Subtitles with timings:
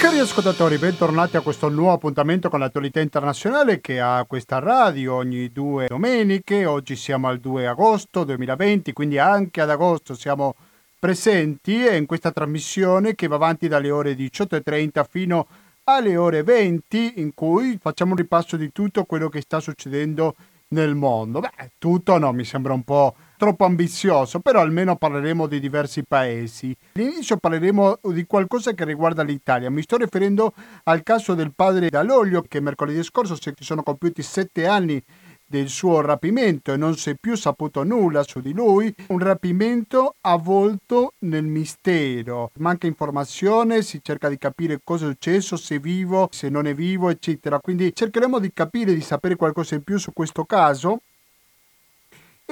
[0.00, 5.52] Cari ascoltatori, bentornati a questo nuovo appuntamento con l'attualità internazionale che ha questa radio ogni
[5.52, 6.64] due domeniche.
[6.64, 10.54] Oggi siamo al 2 agosto 2020, quindi anche ad agosto siamo
[10.98, 15.46] presenti in questa trasmissione che va avanti dalle ore 18.30 fino
[15.84, 20.34] alle ore 20 in cui facciamo un ripasso di tutto quello che sta succedendo
[20.68, 21.40] nel mondo.
[21.40, 26.76] Beh, tutto no, mi sembra un po' troppo ambizioso, però almeno parleremo di diversi paesi.
[26.92, 29.70] All'inizio parleremo di qualcosa che riguarda l'Italia.
[29.70, 34.66] Mi sto riferendo al caso del padre Dall'Olio che mercoledì scorso si sono compiuti sette
[34.66, 35.02] anni
[35.46, 40.16] del suo rapimento e non si è più saputo nulla su di lui, un rapimento
[40.20, 42.50] avvolto nel mistero.
[42.58, 46.74] Manca informazione, si cerca di capire cosa è successo, se è vivo, se non è
[46.74, 47.58] vivo, eccetera.
[47.58, 51.00] Quindi cercheremo di capire, di sapere qualcosa in più su questo caso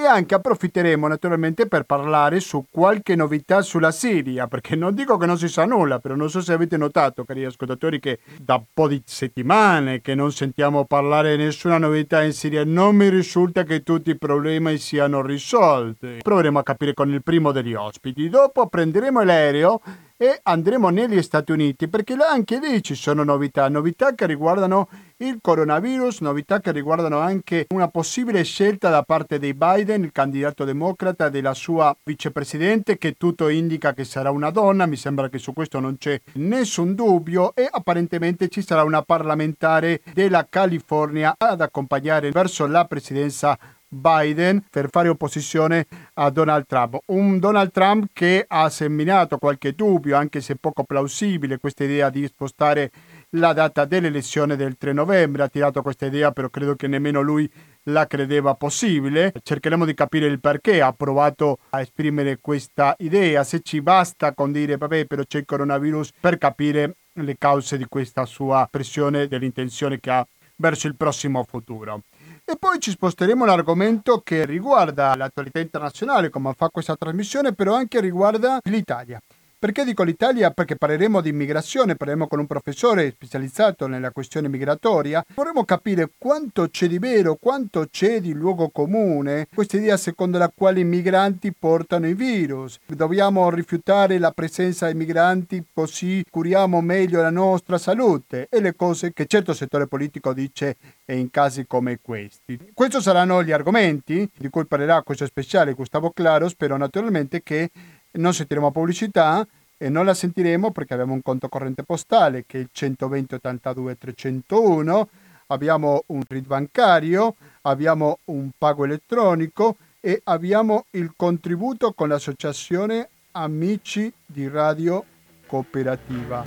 [0.01, 5.25] e anche approfitteremo naturalmente per parlare su qualche novità sulla Siria, perché non dico che
[5.25, 8.63] non si sa nulla, però non so se avete notato, cari ascoltatori, che da un
[8.73, 13.63] po' di settimane che non sentiamo parlare di nessuna novità in Siria, non mi risulta
[13.63, 16.19] che tutti i problemi siano risolti.
[16.21, 19.81] Proveremo a capire con il primo degli ospiti, dopo prenderemo l'aereo
[20.21, 24.89] e andremo negli Stati Uniti perché anche lì ci sono novità, novità che riguardano
[25.19, 30.65] il coronavirus, novità che riguardano anche una possibile scelta da parte di Biden, il candidato
[30.65, 35.53] democrata, della sua vicepresidente che tutto indica che sarà una donna, mi sembra che su
[35.53, 42.31] questo non c'è nessun dubbio e apparentemente ci sarà una parlamentare della California ad accompagnare
[42.31, 43.57] verso la presidenza
[43.89, 46.99] Biden per fare opposizione a Donald Trump.
[47.07, 52.25] Un Donald Trump che ha seminato qualche dubbio, anche se poco plausibile, questa idea di
[52.27, 52.91] spostare
[53.31, 55.43] la data dell'elezione del 3 novembre.
[55.43, 57.49] Ha tirato questa idea, però credo che nemmeno lui
[57.83, 59.33] la credeva possibile.
[59.41, 64.51] Cercheremo di capire il perché ha provato a esprimere questa idea, se ci basta con
[64.51, 69.99] dire vabbè però c'è il coronavirus per capire le cause di questa sua pressione dell'intenzione
[69.99, 70.25] che ha
[70.55, 72.03] verso il prossimo futuro.
[72.51, 77.75] E poi ci sposteremo un argomento che riguarda l'attualità internazionale, come fa questa trasmissione, però
[77.75, 79.21] anche riguarda l'Italia.
[79.61, 80.51] Perché dico l'Italia?
[80.51, 85.21] Perché parleremo di immigrazione, parleremo con un professore specializzato nella questione migratoria.
[85.35, 90.49] Vorremmo capire quanto c'è di vero, quanto c'è di luogo comune, questa idea secondo la
[90.55, 92.79] quale i migranti portano i virus.
[92.85, 99.11] Dobbiamo rifiutare la presenza dei migranti così curiamo meglio la nostra salute e le cose
[99.11, 100.77] che certo settore politico dice
[101.07, 102.57] in casi come questi.
[102.73, 106.47] Questi saranno gli argomenti di cui parlerà questo speciale Gustavo Claro.
[106.47, 107.71] Spero naturalmente che
[108.13, 109.45] non sentiremo pubblicità
[109.77, 113.97] e non la sentiremo perché abbiamo un conto corrente postale che è il 120 82
[113.97, 115.09] 301,
[115.47, 124.11] abbiamo un RID bancario, abbiamo un pago elettronico e abbiamo il contributo con l'associazione Amici
[124.25, 125.03] di Radio
[125.45, 126.43] Cooperativa.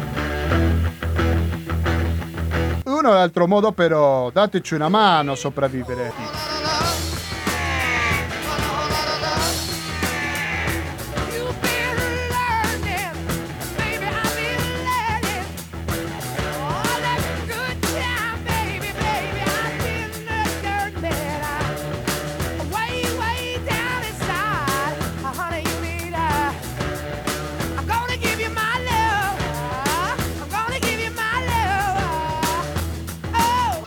[2.84, 6.51] Uno o l'altro modo però dateci una mano a sopravvivere.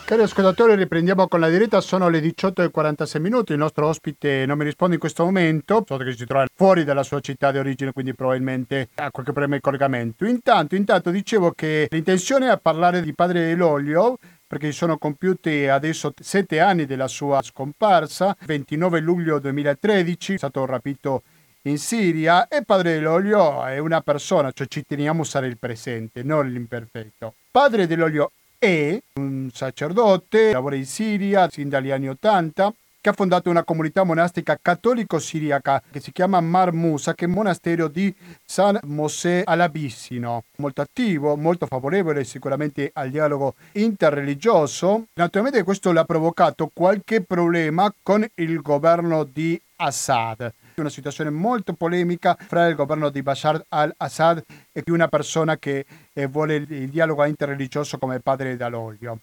[0.05, 4.63] Cari ascoltatori, riprendiamo con la diretta, sono le 18.46 minuti, il nostro ospite non mi
[4.63, 8.13] risponde in questo momento, so che si trova fuori dalla sua città di origine, quindi
[8.13, 10.25] probabilmente ha qualche problema di collegamento.
[10.25, 16.59] Intanto, intanto dicevo che l'intenzione è parlare di Padre dell'Olio, perché sono compiuti adesso sette
[16.59, 21.23] anni della sua scomparsa, 29 luglio 2013, è stato rapito
[21.63, 22.47] in Siria.
[22.47, 27.33] E Padre dell'Olio è una persona, cioè ci teniamo a usare il presente, non l'imperfetto.
[27.49, 28.29] Padre dell'Olio
[28.66, 34.03] è un sacerdote, lavora in Siria sin dagli anni Ottanta, che ha fondato una comunità
[34.03, 38.12] monastica cattolico-siriaca che si chiama Mar Musa, che è un monastero di
[38.44, 40.46] San Mosè all'Abissino.
[40.58, 45.06] Molto attivo, molto favorevole sicuramente al dialogo interreligioso.
[45.14, 51.73] Naturalmente questo le ha provocato qualche problema con il governo di Assad una situazione molto
[51.73, 57.23] polemica fra il governo di Bashar al-Assad e una persona che eh, vuole il dialogo
[57.25, 59.19] interreligioso come padre dall'olio.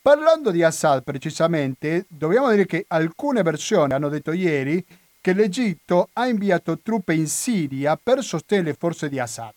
[0.00, 4.84] Parlando di Assad precisamente, dobbiamo dire che alcune versioni hanno detto ieri
[5.20, 9.52] che l'Egitto ha inviato truppe in Siria per sostenere le forze di Assad.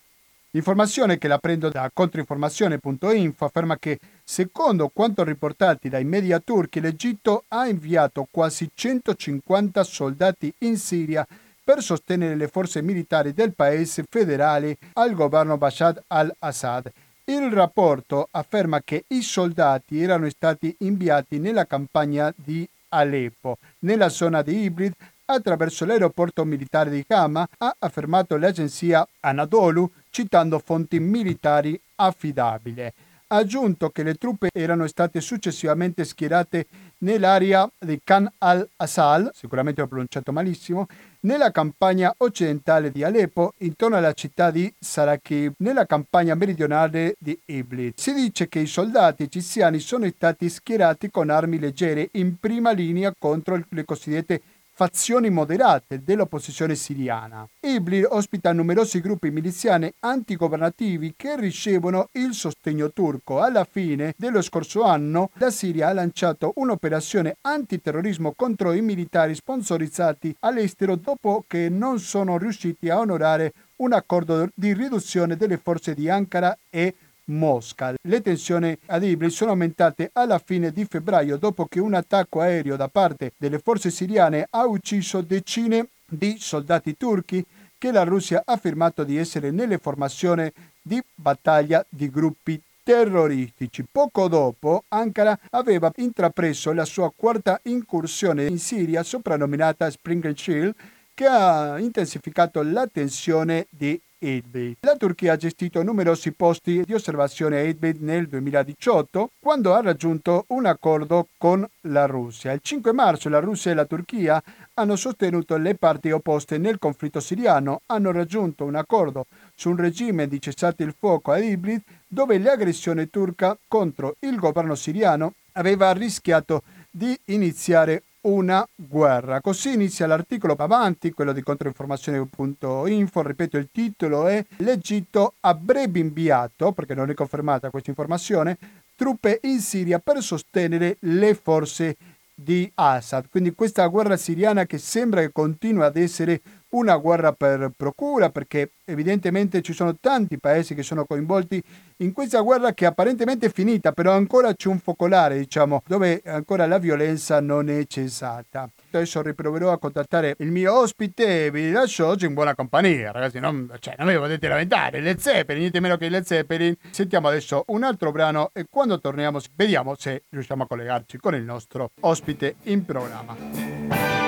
[0.51, 3.99] L'informazione che la prendo da controinformazione.info afferma che,
[4.29, 11.25] secondo quanto riportati dai media turchi, l'Egitto ha inviato quasi 150 soldati in Siria
[11.63, 16.91] per sostenere le forze militari del paese federale al governo Bashar al-Assad
[17.25, 24.43] Il rapporto afferma che i soldati erano stati inviati nella campagna di Aleppo, nella zona
[24.43, 24.93] di Ibrid,
[25.25, 32.93] attraverso l'aeroporto militare di Hama, ha affermato l'agenzia Anadolu, citando fonti militari affidabili.
[33.31, 36.65] Ha aggiunto che le truppe erano state successivamente schierate
[36.99, 40.87] nell'area di Khan al-Assal, sicuramente ho pronunciato malissimo,
[41.19, 47.93] nella campagna occidentale di Aleppo, intorno alla città di Sarakib, nella campagna meridionale di Iblis.
[47.97, 53.13] Si dice che i soldati egiziani sono stati schierati con armi leggere in prima linea
[53.15, 54.41] contro le cosiddette
[54.79, 57.45] fazioni moderate dell'opposizione siriana.
[57.59, 63.41] Iblis ospita numerosi gruppi miliziani antigovernativi che ricevono il sostegno turco.
[63.41, 70.33] Alla fine dello scorso anno la Siria ha lanciato un'operazione antiterrorismo contro i militari sponsorizzati
[70.39, 76.09] all'estero dopo che non sono riusciti a onorare un accordo di riduzione delle forze di
[76.09, 76.95] Ankara e
[77.29, 77.93] Mosca.
[78.01, 82.75] Le tensioni ad Iblis sono aumentate alla fine di febbraio dopo che un attacco aereo
[82.75, 87.45] da parte delle forze siriane ha ucciso decine di soldati turchi
[87.77, 93.85] che la Russia ha affermato di essere nelle formazioni di battaglia di gruppi terroristici.
[93.89, 100.73] Poco dopo Ankara aveva intrapreso la sua quarta incursione in Siria soprannominata Spring Shield
[101.13, 104.75] che ha intensificato la tensione di Idlib.
[104.81, 110.45] La Turchia ha gestito numerosi posti di osservazione a Idlib nel 2018 quando ha raggiunto
[110.48, 112.51] un accordo con la Russia.
[112.51, 114.42] Il 5 marzo la Russia e la Turchia
[114.75, 119.25] hanno sostenuto le parti opposte nel conflitto siriano, hanno raggiunto un accordo
[119.56, 124.75] su un regime di cessate il fuoco a Idlib dove l'aggressione turca contro il governo
[124.75, 129.42] siriano aveva rischiato di iniziare una guerra.
[129.42, 136.94] Così inizia l'articolo avanti, quello di controinformazione.info, ripeto il titolo è L'Egitto avrebbe inviato, perché
[136.94, 138.57] non è confermata questa informazione,
[138.95, 141.95] truppe in Siria per sostenere le forze
[142.33, 143.30] di Assad.
[143.30, 148.71] Quindi questa guerra siriana che sembra che continua ad essere una guerra per procura perché
[148.86, 151.62] evidentemente ci sono tanti paesi che sono coinvolti
[151.98, 156.66] in questa guerra che apparentemente è finita, però ancora c'è un focolare, diciamo, dove ancora
[156.66, 158.69] la violenza non è cessata.
[158.92, 163.39] Adesso riproverò a contattare il mio ospite e vi lascio oggi in buona compagnia, ragazzi,
[163.39, 166.75] non, cioè, non vi potete lamentare, Led Zeppelin, niente meno che Led Zeppelin.
[166.89, 171.44] Sentiamo adesso un altro brano e quando torniamo vediamo se riusciamo a collegarci con il
[171.44, 174.19] nostro ospite in programma.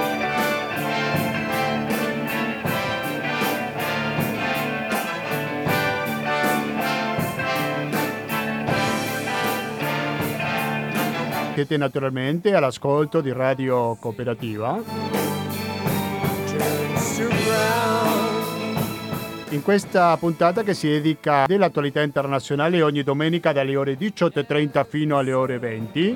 [11.53, 14.81] Siete naturalmente all'ascolto di Radio Cooperativa.
[19.49, 25.33] In questa puntata che si dedica dell'attualità internazionale ogni domenica dalle ore 18.30 fino alle
[25.33, 26.15] ore 20.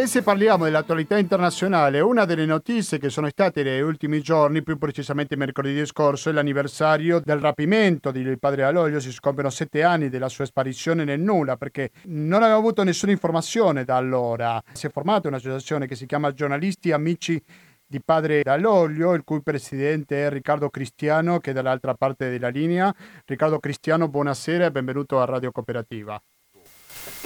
[0.00, 4.78] E se parliamo dell'attualità internazionale, una delle notizie che sono state negli ultimi giorni, più
[4.78, 8.98] precisamente mercoledì scorso, è l'anniversario del rapimento di padre Aloglio.
[8.98, 13.84] Si scompiano sette anni della sua sparizione nel nulla perché non aveva avuto nessuna informazione
[13.84, 14.58] da allora.
[14.72, 17.38] Si è formata un'associazione che si chiama Giornalisti Amici
[17.86, 22.90] di padre Dall'Olio, il cui presidente è Riccardo Cristiano, che è dall'altra parte della linea.
[23.26, 26.18] Riccardo Cristiano, buonasera e benvenuto a Radio Cooperativa.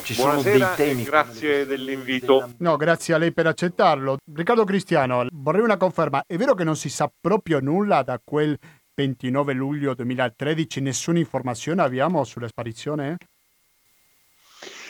[0.02, 2.52] Ci Buonasera sono dei grazie dell'invito.
[2.58, 4.18] No, grazie a lei per accettarlo.
[4.34, 6.24] Riccardo Cristiano, vorrei una conferma.
[6.26, 8.58] È vero che non si sa proprio nulla da quel
[8.94, 10.80] 29 luglio 2013?
[10.80, 13.16] Nessuna informazione abbiamo sulla sparizione?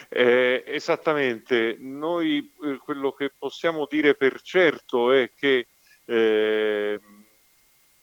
[0.09, 5.67] Eh, esattamente, noi eh, quello che possiamo dire per certo è che
[6.05, 7.01] eh,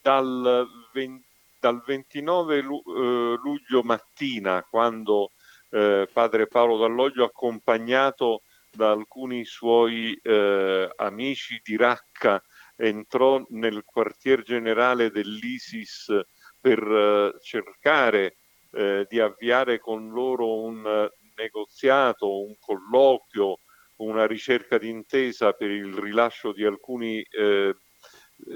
[0.02, 1.24] dal, 20,
[1.60, 5.30] dal, 29 lu, eh, luglio mattina, quando
[5.72, 12.42] eh, padre Paolo Dall'Oglio accompagnato da alcuni suoi eh, amici di Raqqa
[12.76, 16.20] entrò nel quartier generale dell'ISIS
[16.60, 18.36] per eh, cercare
[18.72, 23.58] eh, di avviare con loro un negoziato, un colloquio,
[23.96, 27.74] una ricerca d'intesa per il rilascio di alcuni eh,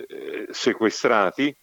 [0.08, 1.54] eh, sequestrati,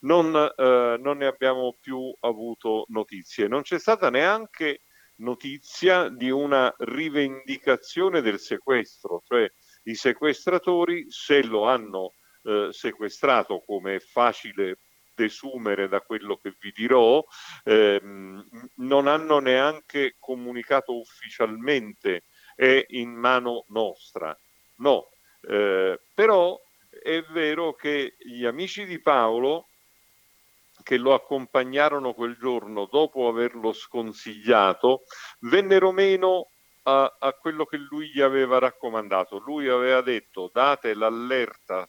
[0.00, 3.48] non, eh, non, ne abbiamo più avuto notizie.
[3.48, 4.80] Non c'è stata neanche
[5.20, 9.50] notizia di una rivendicazione del sequestro, cioè
[9.84, 14.78] i sequestratori se lo hanno eh, sequestrato, come è facile
[15.14, 17.22] desumere da quello che vi dirò,
[17.64, 22.24] ehm, non hanno neanche comunicato ufficialmente
[22.54, 24.36] è in mano nostra.
[24.76, 25.08] No,
[25.42, 26.58] eh, però
[27.02, 29.69] è vero che gli amici di Paolo
[30.82, 35.02] che lo accompagnarono quel giorno dopo averlo sconsigliato
[35.40, 36.48] vennero meno
[36.84, 39.38] a, a, quello che lui gli aveva raccomandato.
[39.38, 41.86] Lui aveva detto date l'allerta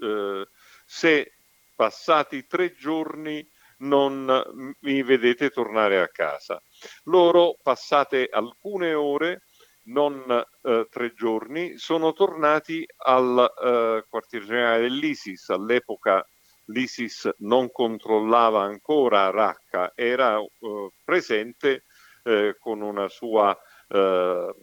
[0.00, 0.46] eh,
[0.84, 1.32] se
[1.74, 3.46] passati tre giorni
[3.78, 4.42] non
[4.80, 6.60] mi vedete tornare a casa.
[7.04, 9.42] Loro, passate alcune ore,
[9.84, 15.50] non eh, tre giorni, sono tornati al eh, quartier generale dell'ISIS.
[15.50, 16.24] All'epoca
[16.68, 21.84] l'ISIS non controllava ancora Raqqa, era eh, presente
[22.24, 23.56] eh, con una sua
[23.88, 24.54] eh,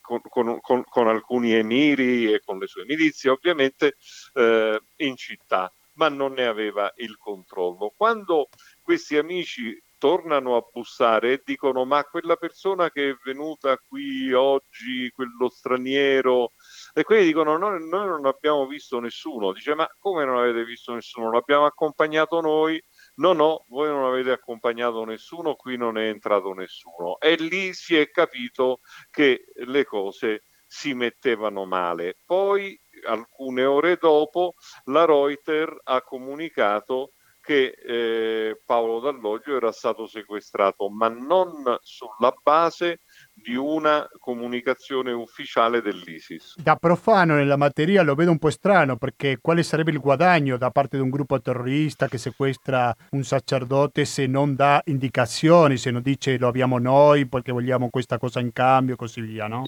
[0.00, 3.96] con, con, con, con, alcuni emiri e con le sue milizie, ovviamente
[4.34, 7.92] eh, in città, ma non ne aveva il controllo.
[7.96, 8.48] Quando
[8.82, 15.10] questi amici tornano a bussare e dicono ma quella persona che è venuta qui oggi,
[15.10, 16.52] quello straniero,
[16.98, 20.94] e quelli dicono noi, noi non abbiamo visto nessuno, dice ma come non avete visto
[20.94, 21.30] nessuno?
[21.30, 22.82] L'abbiamo accompagnato noi,
[23.16, 27.18] no no, voi non avete accompagnato nessuno, qui non è entrato nessuno.
[27.18, 32.16] E lì si è capito che le cose si mettevano male.
[32.24, 37.12] Poi, alcune ore dopo, la Reuters ha comunicato
[37.42, 43.02] che eh, Paolo Dall'Oglio era stato sequestrato, ma non sulla base
[43.38, 46.56] di una comunicazione ufficiale dell'ISIS.
[46.56, 50.70] Da profano nella materia lo vedo un po' strano perché quale sarebbe il guadagno da
[50.70, 56.00] parte di un gruppo terrorista che sequestra un sacerdote se non dà indicazioni, se non
[56.00, 59.66] dice lo abbiamo noi perché vogliamo questa cosa in cambio e così via, no?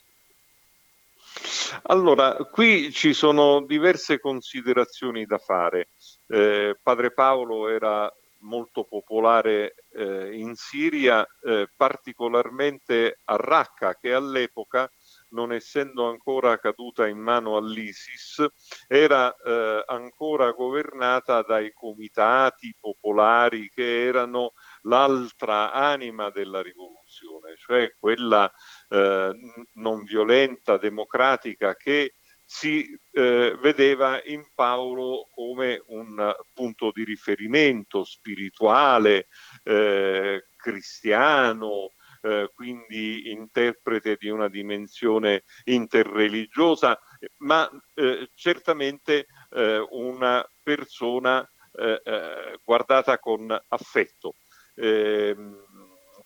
[1.82, 5.88] Allora, qui ci sono diverse considerazioni da fare.
[6.26, 8.10] Eh, padre Paolo era
[8.40, 14.90] molto popolare eh, in Siria, eh, particolarmente a Raqqa, che all'epoca,
[15.30, 18.46] non essendo ancora caduta in mano all'ISIS,
[18.86, 24.52] era eh, ancora governata dai comitati popolari che erano
[24.82, 28.50] l'altra anima della rivoluzione, cioè quella
[28.88, 29.32] eh,
[29.74, 32.12] non violenta, democratica che
[32.50, 39.26] si eh, vedeva in Paolo come un punto di riferimento spirituale,
[39.64, 46.98] eh, cristiano, eh, quindi interprete di una dimensione interreligiosa,
[47.40, 54.36] ma eh, certamente eh, una persona eh, guardata con affetto.
[54.76, 55.66] Ehm,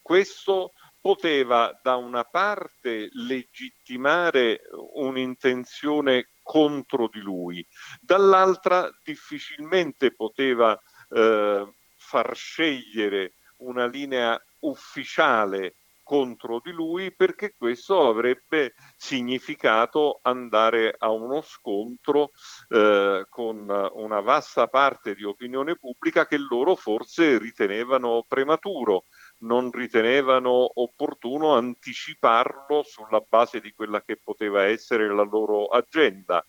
[0.01, 0.71] questo
[1.03, 4.61] poteva da una parte legittimare
[4.95, 7.67] un'intenzione contro di lui,
[8.01, 10.81] dall'altra difficilmente poteva
[11.11, 21.11] eh, far scegliere una linea ufficiale contro di lui perché questo avrebbe significato andare a
[21.11, 22.33] uno scontro
[22.69, 29.05] eh, con una vasta parte di opinione pubblica che loro forse ritenevano prematuro,
[29.43, 36.45] non ritenevano opportuno anticiparlo sulla base di quella che poteva essere la loro agenda.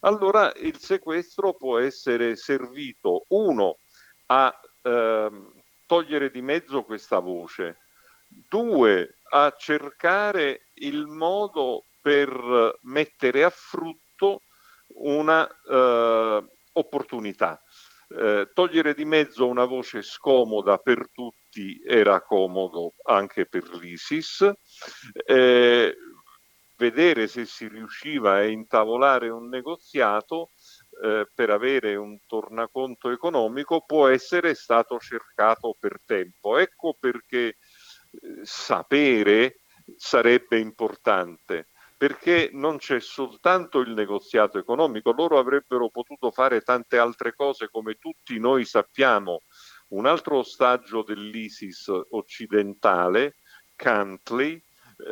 [0.00, 3.78] Allora il sequestro può essere servito, uno,
[4.26, 5.30] a eh,
[5.86, 7.78] togliere di mezzo questa voce,
[8.30, 14.42] Due, a cercare il modo per mettere a frutto
[14.94, 17.60] una uh, opportunità.
[18.18, 24.50] Eh, togliere di mezzo una voce scomoda per tutti era comodo anche per l'ISIS,
[25.26, 25.96] eh,
[26.76, 30.50] vedere se si riusciva a intavolare un negoziato
[31.04, 36.58] eh, per avere un tornaconto economico può essere stato cercato per tempo.
[36.58, 37.58] Ecco perché
[38.42, 39.60] sapere
[39.96, 41.68] sarebbe importante
[42.00, 47.96] perché non c'è soltanto il negoziato economico, loro avrebbero potuto fare tante altre cose come
[47.96, 49.42] tutti noi sappiamo.
[49.88, 53.36] Un altro ostaggio dell'ISIS occidentale,
[53.76, 54.58] Cantley,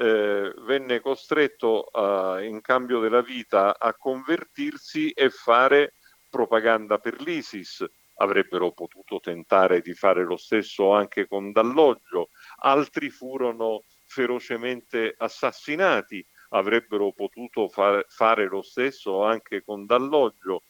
[0.01, 5.93] eh, venne costretto a, in cambio della vita a convertirsi e fare
[6.31, 7.85] propaganda per l'ISIS.
[8.15, 12.31] Avrebbero potuto tentare di fare lo stesso anche con Dalloggio,
[12.61, 20.63] altri furono ferocemente assassinati, avrebbero potuto far, fare lo stesso anche con Dalloggio.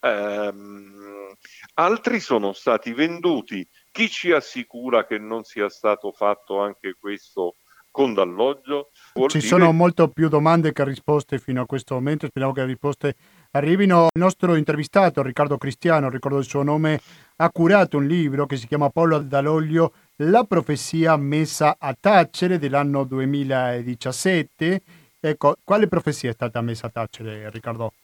[0.00, 1.32] Um,
[1.74, 3.66] altri sono stati venduti.
[3.90, 7.56] Chi ci assicura che non sia stato fatto anche questo
[7.90, 8.90] con Dalloggio?
[9.14, 9.48] Vuol ci dire...
[9.48, 12.26] sono molto più domande che risposte fino a questo momento.
[12.26, 13.16] Speriamo che le risposte
[13.52, 14.08] arrivino.
[14.12, 17.00] Il nostro intervistato, Riccardo Cristiano, ricordo il suo nome,
[17.36, 23.04] ha curato un libro che si chiama Paolo Dall'Oglio la profezia messa a tacere dell'anno
[23.04, 24.82] 2017.
[25.26, 27.94] Ecco, quale profezia è stata messa a tacere, Riccardo?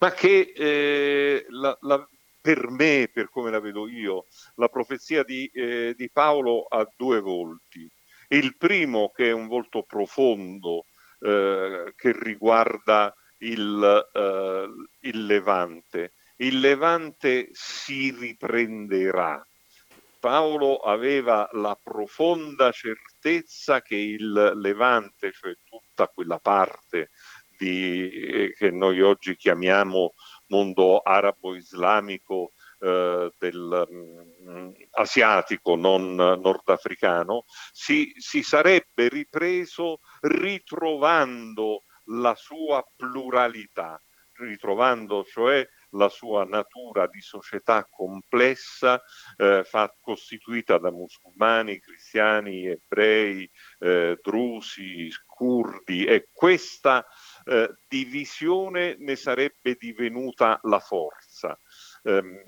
[0.00, 2.08] Ma che eh, la, la,
[2.40, 4.24] per me, per come la vedo io,
[4.56, 7.88] la profezia di, eh, di Paolo ha due volti.
[8.30, 10.86] Il primo che è un volto profondo
[11.20, 14.68] eh, che riguarda il, eh,
[15.08, 16.14] il Levante.
[16.38, 19.40] Il Levante si riprenderà.
[20.24, 27.10] Paolo aveva la profonda certezza che il Levante, cioè tutta quella parte
[27.58, 30.14] di, eh, che noi oggi chiamiamo
[30.46, 42.82] mondo arabo-islamico eh, del, mm, asiatico, non nordafricano, si, si sarebbe ripreso ritrovando la sua
[42.96, 44.00] pluralità,
[44.38, 49.02] ritrovando cioè la sua natura di società complessa,
[49.36, 57.04] eh, fa, costituita da musulmani, cristiani, ebrei, eh, drusi, curdi e questa
[57.44, 61.58] eh, divisione ne sarebbe divenuta la forza.
[62.02, 62.38] Um,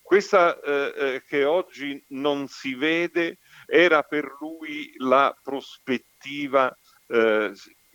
[0.00, 6.74] questa eh, eh, che oggi non si vede era per lui la prospettiva
[7.08, 7.52] eh,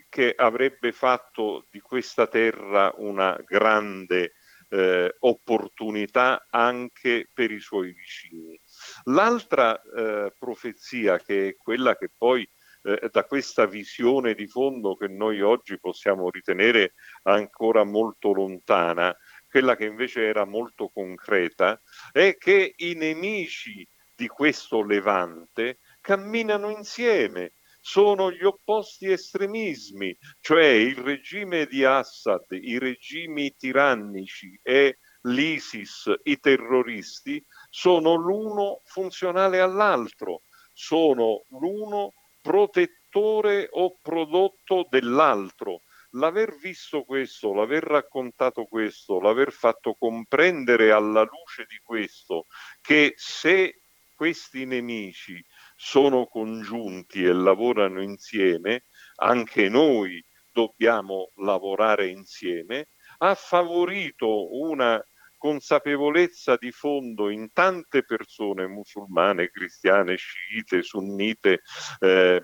[0.10, 4.34] che avrebbe fatto di questa terra una grande
[4.70, 8.60] eh, opportunità anche per i suoi vicini.
[9.06, 12.48] L'altra eh, profezia, che è quella che poi
[12.84, 16.94] eh, da questa visione di fondo che noi oggi possiamo ritenere
[17.24, 19.16] ancora molto lontana,
[19.50, 21.82] quella che invece era molto concreta,
[22.12, 27.54] è che i nemici di questo Levante camminano insieme,
[27.88, 36.38] sono gli opposti estremismi, cioè il regime di Assad, i regimi tirannici e l'ISIS, i
[36.38, 40.42] terroristi, sono l'uno funzionale all'altro,
[40.74, 45.84] sono l'uno protettore o prodotto dell'altro.
[46.10, 52.48] L'aver visto questo, l'aver raccontato questo, l'aver fatto comprendere alla luce di questo
[52.82, 53.80] che se
[54.14, 55.42] questi nemici
[55.78, 58.86] sono congiunti e lavorano insieme,
[59.18, 65.02] anche noi dobbiamo lavorare insieme, ha favorito una
[65.38, 71.62] consapevolezza di fondo in tante persone musulmane, cristiane, sciite, sunnite,
[72.00, 72.44] eh,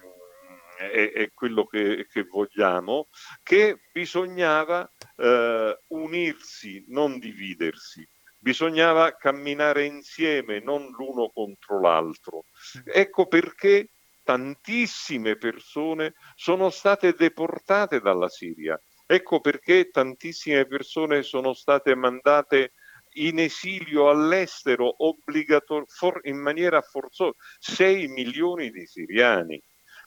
[0.78, 3.08] è, è, quello che, che, vogliamo,
[3.42, 8.08] che bisognava eh, unirsi, non dividersi.
[8.44, 12.44] Bisognava camminare insieme, non l'uno contro l'altro.
[12.84, 18.78] Ecco perché tantissime persone sono state deportate dalla Siria.
[19.06, 22.74] Ecco perché tantissime persone sono state mandate
[23.14, 29.62] in esilio all'estero obbligator- for- in maniera forzosa 6 milioni di siriani.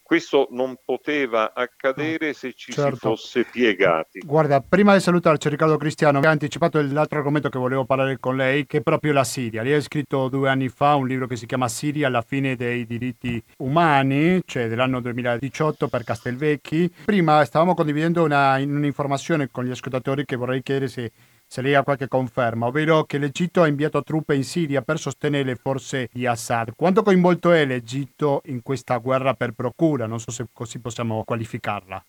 [0.06, 2.94] Questo non poteva accadere se ci certo.
[2.94, 4.20] si fosse piegati.
[4.20, 8.36] Guarda, prima di salutarci Riccardo Cristiano, mi ha anticipato l'altro argomento che volevo parlare con
[8.36, 9.64] lei, che è proprio la Siria.
[9.64, 12.86] Lei ha scritto due anni fa un libro che si chiama Siria alla fine dei
[12.86, 16.88] diritti umani, cioè dell'anno 2018 per Castelvecchi.
[17.04, 21.10] Prima stavamo condividendo una, un'informazione con gli ascoltatori che vorrei chiedere se
[21.46, 25.44] se lei ha qualche conferma, ovvero che l'Egitto ha inviato truppe in Siria per sostenere
[25.44, 26.74] le forze di Assad.
[26.74, 30.06] Quanto coinvolto è l'Egitto in questa guerra per procura?
[30.06, 32.04] Non so se così possiamo qualificarla.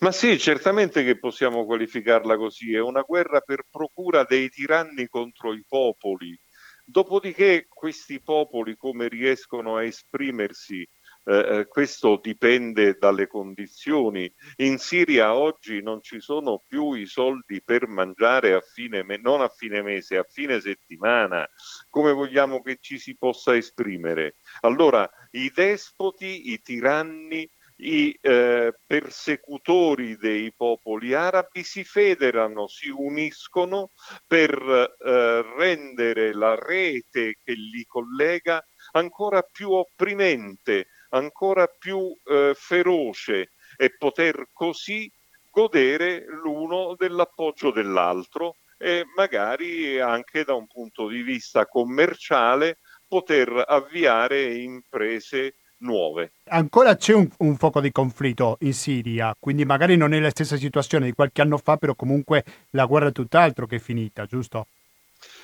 [0.00, 5.54] Ma sì, certamente che possiamo qualificarla così, è una guerra per procura dei tiranni contro
[5.54, 6.38] i popoli.
[6.84, 10.86] Dopodiché questi popoli come riescono a esprimersi
[11.28, 14.32] eh, eh, questo dipende dalle condizioni.
[14.58, 19.40] In Siria oggi non ci sono più i soldi per mangiare a fine me- non
[19.40, 21.44] a fine mese, a fine settimana.
[21.90, 24.36] Come vogliamo che ci si possa esprimere?
[24.60, 33.90] Allora, i despoti, i tiranni, i eh, persecutori dei popoli arabi si federano, si uniscono
[34.26, 40.86] per eh, rendere la rete che li collega ancora più opprimente,
[41.16, 45.10] ancora più eh, feroce e poter così
[45.50, 54.54] godere l'uno dell'appoggio dell'altro e magari anche da un punto di vista commerciale poter avviare
[54.56, 56.32] imprese nuove.
[56.44, 60.56] Ancora c'è un, un, fuoco di conflitto in Siria, quindi magari non è la stessa
[60.56, 64.66] situazione di qualche anno fa, però comunque la guerra è tutt'altro che finita, giusto?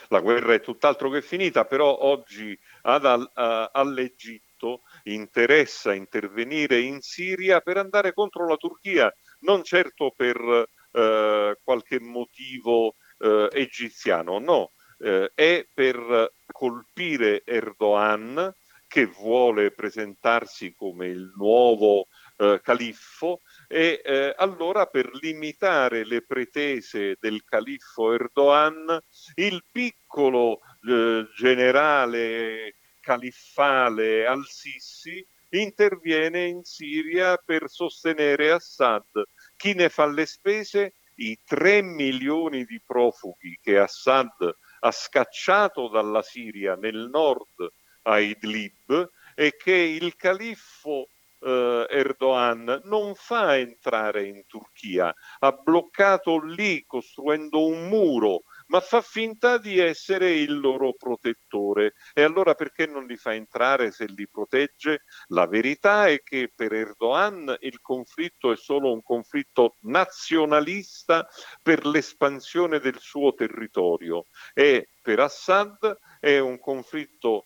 [0.09, 3.31] La guerra è tutt'altro che finita, però oggi ad, uh,
[3.73, 12.01] all'Egitto interessa intervenire in Siria per andare contro la Turchia, non certo per uh, qualche
[12.01, 14.71] motivo uh, egiziano, no,
[15.35, 18.55] è per colpire Erdogan
[18.87, 26.23] che vuole presentarsi come il nuovo eh, califfo e eh, allora allora per limitare le
[26.23, 28.99] pretese del califfo Erdogan,
[29.35, 39.25] il piccolo eh, generale califfale al-Sisi interviene in Siria per sostenere Assad.
[39.57, 40.95] Chi ne fa le spese?
[41.17, 47.71] I 3 milioni di profughi che Assad ha scacciato dalla Siria nel nord
[48.03, 51.09] a Idlib e che il califfo
[51.41, 59.03] eh, Erdogan non fa entrare in Turchia, ha bloccato lì costruendo un muro, ma fa
[59.03, 61.93] finta di essere il loro protettore.
[62.15, 65.03] E allora perché non li fa entrare se li protegge?
[65.27, 71.29] La verità è che per Erdogan il conflitto è solo un conflitto nazionalista
[71.63, 77.45] per l'espansione del suo territorio e per Assad è un conflitto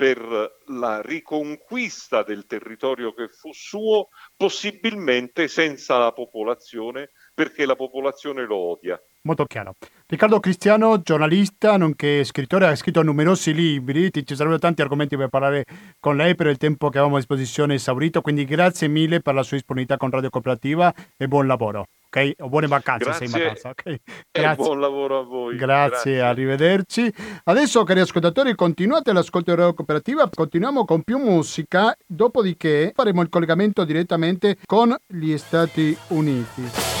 [0.00, 8.44] per la riconquista del territorio che fu suo, possibilmente senza la popolazione, perché la popolazione
[8.44, 9.00] lo odia.
[9.22, 9.74] Molto chiaro.
[10.06, 15.64] Riccardo Cristiano, giornalista, nonché scrittore, ha scritto numerosi libri, ci sarebbero tanti argomenti per parlare
[16.00, 19.34] con lei, però il tempo che avevamo a disposizione è esaurito, quindi grazie mille per
[19.34, 21.86] la sua disponibilità con Radio Cooperativa e buon lavoro.
[22.06, 22.32] Ok?
[22.38, 23.68] O buone vacanze grazie, sei in vacanza.
[23.68, 24.00] Okay?
[24.32, 24.64] Grazie.
[24.64, 25.54] buon lavoro a voi.
[25.54, 27.14] Grazie, grazie, arrivederci.
[27.44, 33.28] Adesso, cari ascoltatori, continuate l'ascolto di Radio Cooperativa, continuiamo con più musica, dopodiché faremo il
[33.28, 36.99] collegamento direttamente con gli Stati Uniti.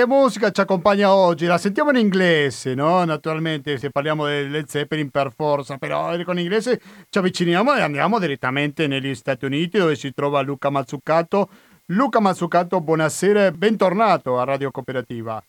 [0.00, 1.44] Che musica ci accompagna oggi?
[1.44, 3.04] La sentiamo in inglese, no?
[3.04, 8.18] Naturalmente se parliamo del Led Zeppelin per forza, però con l'inglese ci avviciniamo e andiamo
[8.18, 11.50] direttamente negli Stati Uniti dove si trova Luca Mazzucato.
[11.86, 15.42] Luca Mazzucato, buonasera e bentornato a Radio Cooperativa.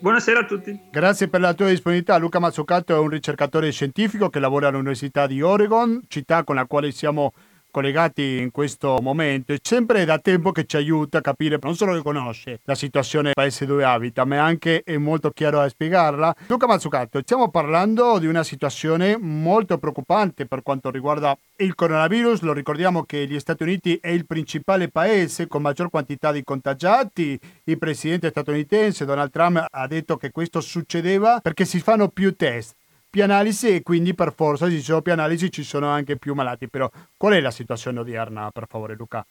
[0.00, 0.76] Buonasera a tutti.
[0.90, 2.16] Grazie per la tua disponibilità.
[2.16, 6.90] Luca Mazzucato è un ricercatore scientifico che lavora all'Università di Oregon, città con la quale
[6.90, 7.34] siamo
[7.74, 11.92] collegati in questo momento è sempre da tempo che ci aiuta a capire, non solo
[11.94, 16.36] che conosce la situazione del paese dove abita, ma anche è molto chiaro a spiegarla.
[16.46, 22.42] Luca Mazzucato, stiamo parlando di una situazione molto preoccupante per quanto riguarda il coronavirus.
[22.42, 27.36] Lo ricordiamo che gli Stati Uniti è il principale paese con maggior quantità di contagiati.
[27.64, 32.76] Il presidente statunitense Donald Trump ha detto che questo succedeva perché si fanno più test
[33.20, 35.12] analisi e quindi per forza se ci sono più
[35.50, 36.68] ci sono anche più malati.
[36.68, 39.24] Però qual è la situazione odierna, per favore Luca?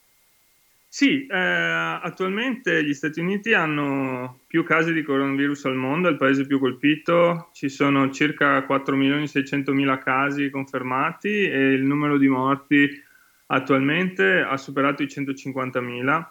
[0.88, 6.18] Sì, eh, attualmente gli Stati Uniti hanno più casi di coronavirus al mondo, è il
[6.18, 12.88] paese più colpito, ci sono circa 4.600.000 casi confermati e il numero di morti
[13.48, 16.26] attualmente ha superato i 150.000 e,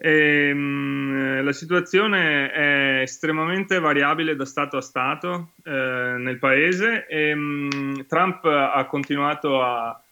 [0.00, 7.06] ehm, la situazione è estremamente variabile da Stato a Stato eh, nel paese.
[7.06, 10.02] E mh, Trump ha continuato a,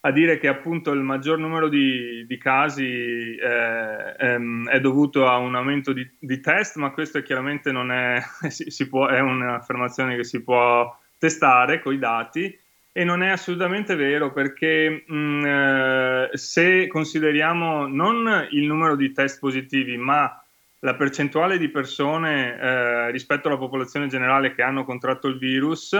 [0.00, 5.36] a, dire che appunto il maggior numero di, di casi eh, ehm, è dovuto a
[5.36, 10.16] un aumento di, di, test, ma questo chiaramente non è, si, si può, è un'affermazione
[10.16, 12.64] che si può testare con i dati
[12.96, 19.12] e non è assolutamente vero perché mh, mm, eh, se consideriamo non il numero di
[19.12, 20.42] test positivi, ma
[20.78, 25.92] la percentuale di persone eh, rispetto alla popolazione generale che hanno contratto il virus,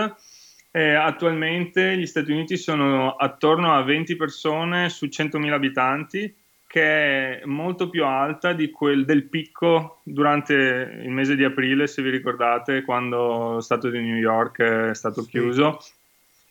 [0.71, 7.45] eh, attualmente gli Stati Uniti sono attorno a 20 persone su 100.000 abitanti, che è
[7.45, 12.81] molto più alta di quel del picco durante il mese di aprile, se vi ricordate,
[12.81, 15.29] quando lo Stato di New York è stato sì.
[15.29, 15.77] chiuso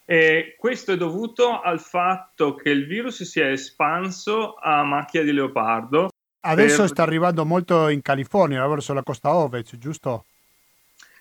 [0.09, 5.33] e questo è dovuto al fatto che il virus si è espanso a macchia di
[5.33, 6.11] leopardo.
[6.41, 6.89] Adesso per...
[6.89, 10.25] sta arrivando molto in California, verso la costa ovest, giusto?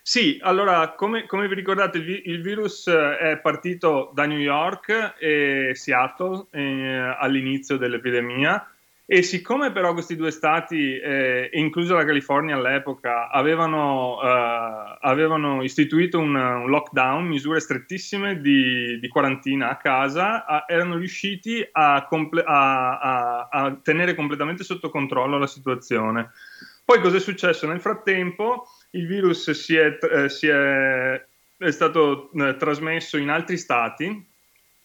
[0.03, 5.71] Sì, allora, come, come vi ricordate, il, il, virus è partito da New York e
[5.73, 8.69] Seattle eh, all'inizio dell'epidemia
[9.07, 16.17] e siccome però questi due stati, eh, inclusa la California all'epoca, avevano, eh, avevano istituito
[16.17, 22.43] un, un, lockdown, misure strettissime di, di quarantina a casa, a, erano riusciti a, comple-
[22.47, 26.31] a, a, tenere completamente sotto controllo la situazione.
[26.83, 27.67] Poi cosa è successo?
[27.67, 31.23] Nel frattempo il virus si è, eh, si è,
[31.57, 34.33] è stato eh, trasmesso in altri stati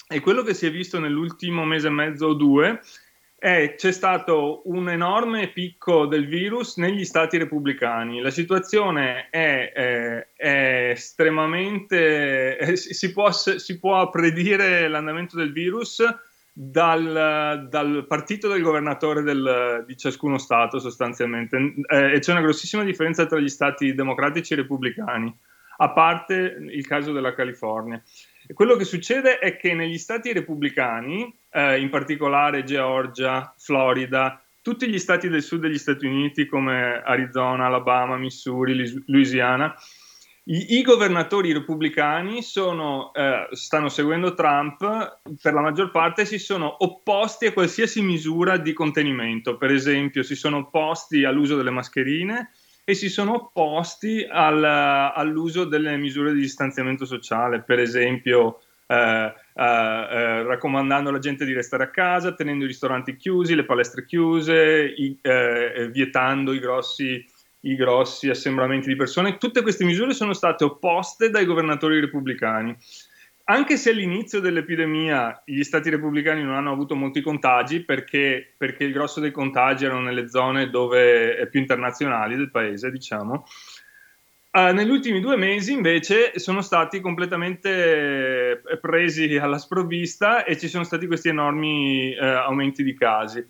[0.06, 2.80] e quello che si è visto nell'ultimo mese e mezzo o due
[3.40, 8.20] è c'è stato un enorme picco del virus negli stati repubblicani.
[8.20, 12.58] La situazione è, è, è estremamente...
[12.58, 16.04] È, si, può, si, può, predire l'andamento del virus
[16.52, 21.56] dal, dal partito del governatore del, di ciascuno Stato sostanzialmente
[21.88, 25.34] eh, e c'è una grossissima differenza tra gli Stati democratici e repubblicani,
[25.78, 28.02] a parte il caso della California.
[28.46, 34.88] E quello che succede è che negli Stati repubblicani, eh, in particolare Georgia, Florida, tutti
[34.88, 39.74] gli stati del sud degli Stati Uniti come Arizona, Alabama, Missouri, Louisiana,
[40.44, 47.46] i, governatori repubblicani sono, eh, stanno seguendo Trump, per la maggior parte si sono opposti
[47.46, 52.50] a qualsiasi misura di contenimento, per esempio si sono opposti all'uso delle mascherine
[52.84, 59.62] e si sono opposti al, all'uso delle misure di distanziamento sociale, per esempio eh, eh,
[59.62, 64.94] eh, raccomandando alla gente di restare a casa, tenendo i ristoranti chiusi, le palestre chiuse,
[64.96, 67.22] i, eh, vietando i grossi
[67.62, 69.36] i grossi assembramenti di persone.
[69.36, 72.74] Tutte queste misure sono state opposte dai governatori repubblicani.
[73.44, 78.92] Anche se all'inizio dell'epidemia gli stati repubblicani non hanno avuto molti contagi perché, perché il
[78.92, 83.44] grosso dei contagi erano nelle zone dove, più internazionali del paese, diciamo,
[84.52, 90.82] Uh, negli ultimi due mesi invece sono stati completamente presi alla sprovvista e ci sono
[90.82, 93.46] stati questi enormi uh, aumenti di casi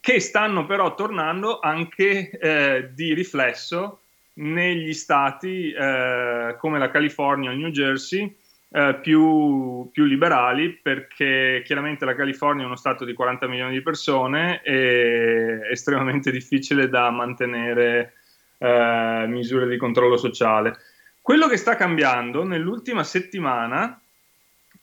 [0.00, 4.00] che stanno però tornando anche eh, di riflesso
[4.34, 8.34] negli stati eh, come la California o il New Jersey
[8.70, 13.82] eh, più, più, liberali perché chiaramente la California è uno stato di 40 milioni di
[13.82, 18.14] persone e estremamente difficile da mantenere
[18.60, 20.76] eh, misure di controllo sociale.
[21.22, 23.98] Quello che sta cambiando nell'ultima settimana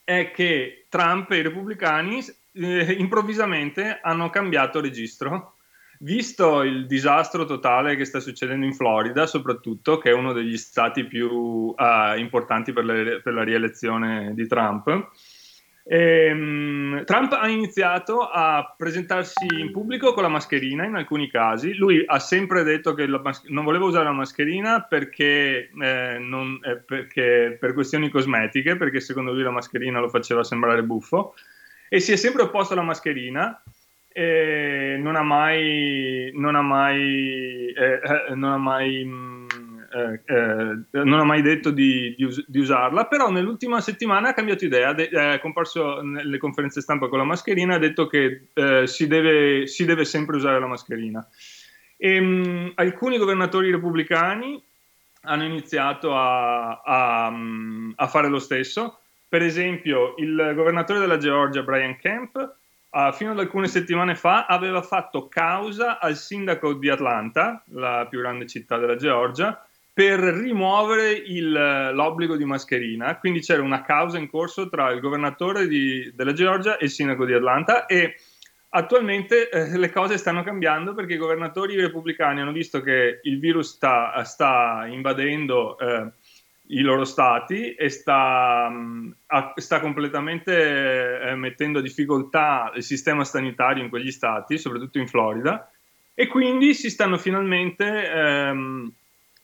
[0.04, 5.54] è che Trump e i repubblicani eh, improvvisamente hanno cambiato registro.
[6.00, 11.06] Visto il disastro totale che sta succedendo in Florida, soprattutto, che è uno degli stati
[11.06, 15.10] più uh, importanti per, le, per, la rielezione di Trump,
[15.90, 21.74] ehm, Trump ha iniziato a presentarsi in pubblico con la mascherina in alcuni casi.
[21.76, 26.78] Lui ha sempre detto che mas- non voleva usare la mascherina perché, eh, non, eh,
[26.78, 31.36] perché per questioni cosmetiche, perché secondo lui la mascherina lo faceva sembrare buffo
[31.90, 33.62] e si è sempre opposto alla mascherina.
[34.10, 39.37] E non ha mai, non ha mai, eh, eh non ha mai, mm,
[39.98, 44.34] eh, eh, non ha mai detto di, di, us- di, usarla, però nell'ultima settimana ha
[44.34, 48.88] cambiato idea, de- è comparso nelle conferenze stampa con la mascherina, ha detto che eh,
[48.88, 51.28] si deve, si, deve, sempre usare la mascherina.
[51.98, 54.64] E, mh, mm, alcuni governatori repubblicani
[55.22, 57.34] hanno iniziato a, a,
[57.96, 62.56] a fare lo stesso per esempio, il governatore della Georgia, Brian Kemp,
[62.90, 68.20] uh, fino ad alcune settimane fa aveva fatto causa al sindaco di Atlanta, la più
[68.20, 69.67] grande città della Georgia,
[69.98, 73.18] per rimuovere il, l'obbligo di mascherina.
[73.18, 77.26] Quindi c'era una causa in corso tra il governatore di, della Georgia e il sindaco
[77.26, 78.14] di Atlanta e
[78.70, 83.74] attualmente eh, le cose stanno cambiando perché i governatori repubblicani hanno visto che il virus
[83.74, 86.12] sta, sta invadendo eh,
[86.68, 89.10] i loro stati e sta, mm,
[89.56, 95.72] sta completamente eh, mettendo a difficoltà il sistema sanitario in quegli stati, soprattutto in Florida,
[96.14, 98.92] e quindi si stanno finalmente, ehm,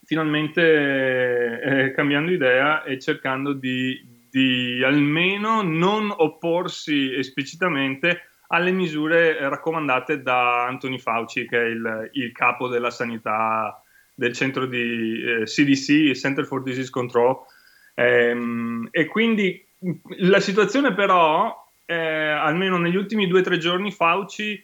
[0.05, 10.21] finalmente eh, cambiando idea e cercando di, di, almeno non opporsi esplicitamente alle misure raccomandate
[10.21, 13.81] da Anthony Fauci, che è il, il capo della sanità
[14.13, 17.37] del centro di eh, CDC, Center for Disease Control.
[17.95, 19.65] Ehm, e quindi
[20.19, 24.63] la situazione però, eh, almeno negli ultimi due o tre giorni, Fauci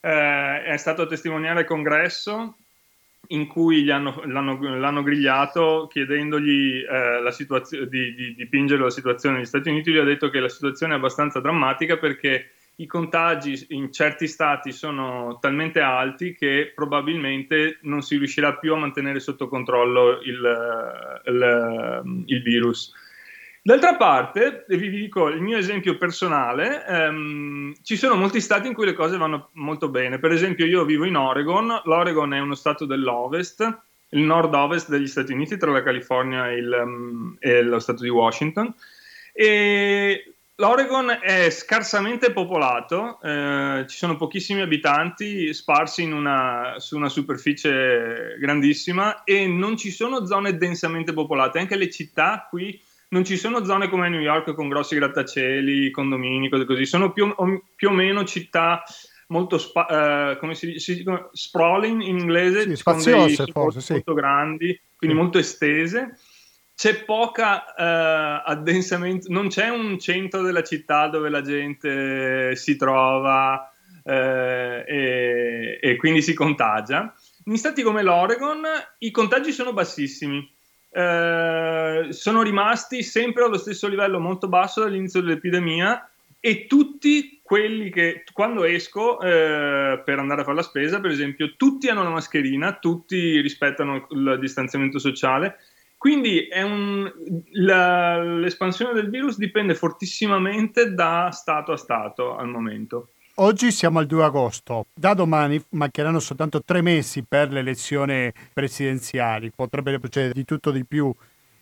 [0.00, 2.56] eh, è stato a testimoniare al congresso
[3.32, 8.90] in cui hanno, l'hanno, l'hanno, grigliato chiedendogli eh, la situazio- di, di, di pingere la
[8.90, 9.92] situazione negli Stati Uniti.
[9.92, 14.72] Gli ha detto che la situazione è abbastanza drammatica perché i contagi in certi stati
[14.72, 22.22] sono talmente alti che probabilmente non si riuscirà più a mantenere sotto controllo il, il,
[22.26, 22.92] il virus.
[23.62, 28.86] D'altra parte, vi dico il mio esempio personale, ehm, ci sono molti stati in cui
[28.86, 30.18] le cose vanno molto bene.
[30.18, 33.78] Per esempio, io vivo in Oregon, l'Oregon è uno stato dell'ovest,
[34.10, 38.08] il nord-ovest degli Stati Uniti, tra la California e, il, um, e lo stato di
[38.08, 38.74] Washington.
[39.32, 48.36] E L'Oregon è scarsamente popolato, eh, ci sono pochissimi abitanti sparsi una, su una superficie
[48.38, 52.78] grandissima e non ci sono zone densamente popolate, anche le città qui
[53.10, 57.32] non ci sono zone come New York con grossi grattacieli, condomini, cose così, sono più,
[57.74, 58.82] più o meno città
[59.28, 63.92] molto spa- uh, come si dice, sprawling in inglese, sì, spaziose, forse, molto, sì.
[63.92, 65.22] molto grandi, quindi sì.
[65.22, 66.18] molto estese.
[66.74, 73.70] C'è poca uh, addensamento, non c'è un centro della città dove la gente si trova
[74.02, 77.12] uh, e, e quindi si contagia.
[77.44, 78.62] In stati come l'Oregon
[78.98, 80.58] i contagi sono bassissimi.
[80.92, 86.08] Eh, sono rimasti sempre allo stesso livello molto basso dall'inizio dell'epidemia
[86.40, 91.54] e tutti quelli che quando esco eh, per andare a fare la spesa, per esempio,
[91.56, 95.58] tutti hanno la mascherina, tutti rispettano il distanziamento sociale.
[95.98, 97.12] Quindi un,
[97.52, 103.10] la, l'espansione del virus dipende fortissimamente da stato a stato al momento.
[103.42, 109.50] Oggi siamo al 2 agosto, da domani mancheranno soltanto tre mesi per le elezioni presidenziali,
[109.50, 111.10] potrebbe succedere di tutto di più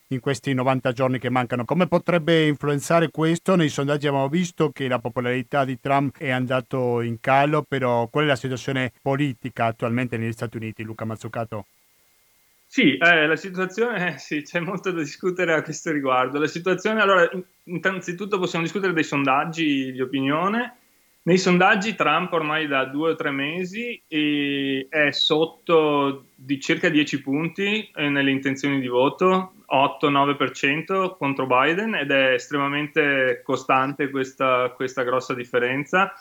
[0.09, 1.65] in questi 90 giorni che mancano.
[1.65, 3.55] Come potrebbe influenzare questo?
[3.55, 8.25] Nei sondaggi abbiamo visto che la popolarità di Trump è andato in calo, però qual
[8.25, 11.67] è la situazione politica attualmente negli Stati Uniti, Luca Mazzucato?
[12.67, 16.41] Sì, eh, la situazione, eh, sì, c'è molto da discutere a questo riguardo.
[16.41, 17.31] La situazione, allora,
[17.67, 20.78] innanzitutto possiamo discutere dei sondaggi di opinione.
[21.29, 27.87] Nei sondaggi Trump ormai da due o tre mesi è sotto di circa 10 punti
[27.95, 35.35] eh, nelle intenzioni di voto, 8-9% contro Biden ed è estremamente costante questa, questa grossa
[35.35, 36.15] differenza.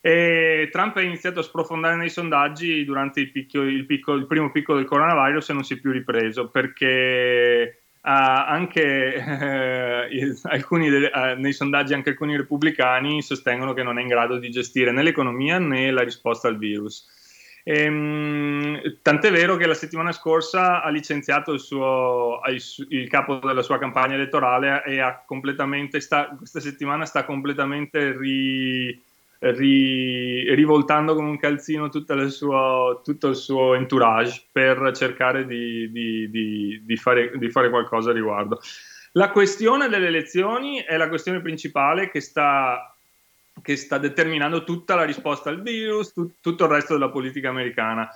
[0.00, 4.52] E Trump ha iniziato a sprofondare nei sondaggi durante il, picco, il, picco, il primo
[4.52, 11.40] picco del coronavirus e non si è più ripreso perché anche uh, alcuni de- uh,
[11.40, 15.58] nei sondaggi anche alcuni repubblicani sostengono che non è in grado di gestire né l'economia
[15.58, 17.20] né la risposta al virus.
[17.64, 22.40] Ehm, tant'è vero che la settimana scorsa ha licenziato il, suo,
[22.88, 29.00] il capo della sua campagna elettorale e ha completamente sta, questa settimana sta completamente ri,
[29.50, 31.88] ri, rivoltando come un calzino
[32.30, 38.14] suo, tutto il suo entourage per cercare di, di, di, di, fare, fare qualcosa a
[38.14, 38.60] riguardo.
[39.12, 42.86] La questione delle elezioni è la questione principale che sta
[43.60, 48.08] che sta determinando tutta la risposta al virus, tu, tutto il resto della politica americana.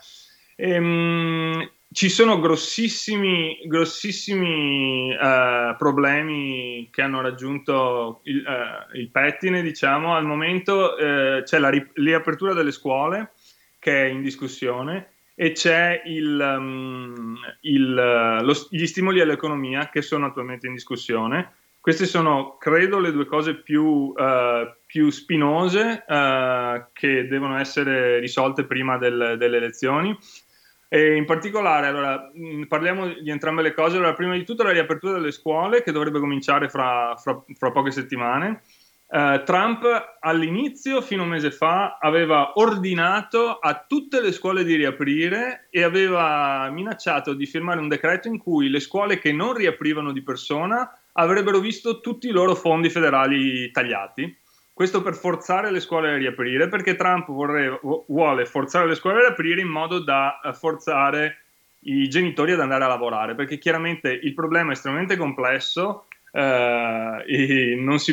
[0.56, 10.14] Ehm, ci sono grossissimi, grossissimi uh, problemi che hanno raggiunto il, uh, il pettine, diciamo.
[10.14, 13.32] Al momento uh, c'è la ri- riapertura delle scuole
[13.78, 20.26] che è in discussione e c'è il, um, il, lo, gli stimoli all'economia che sono
[20.26, 21.54] attualmente in discussione.
[21.80, 24.12] Queste sono, credo, le due cose più,
[24.86, 26.04] più spinose
[26.92, 30.18] che devono essere risolte prima del, delle elezioni.
[30.88, 32.30] E in particolare, allora,
[32.68, 33.96] parliamo di entrambe le cose.
[33.96, 37.90] Allora, prima di tutto la riapertura delle scuole, che dovrebbe cominciare fra, fra, fra poche
[37.90, 38.62] settimane.
[39.08, 39.84] Uh, Trump
[40.18, 45.84] all'inizio, fino a un mese fa, aveva ordinato a tutte le scuole di riaprire e
[45.84, 50.90] aveva minacciato di firmare un decreto in cui le scuole che non riaprivano di persona
[51.12, 54.36] avrebbero visto tutti i loro fondi federali tagliati.
[54.76, 59.20] Questo per forzare le scuole a riaprire, perché Trump vorrebbe, vuole forzare le scuole a
[59.28, 61.38] riaprire in modo da eh, forzare
[61.84, 67.24] i genitori ad andare a lavorare, perché chiaramente il problema è estremamente complesso, eh,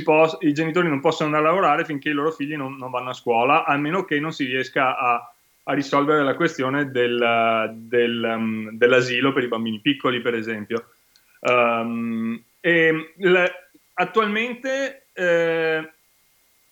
[0.06, 3.10] può, i, genitori non possono andare a lavorare finché i loro figli non, non vanno
[3.10, 8.36] a scuola, a meno che non si riesca a, a risolvere la questione del, del,
[8.38, 10.86] um, dell'asilo per i bambini piccoli, per esempio.
[11.42, 13.52] Um, e, le,
[13.96, 15.92] attualmente eh,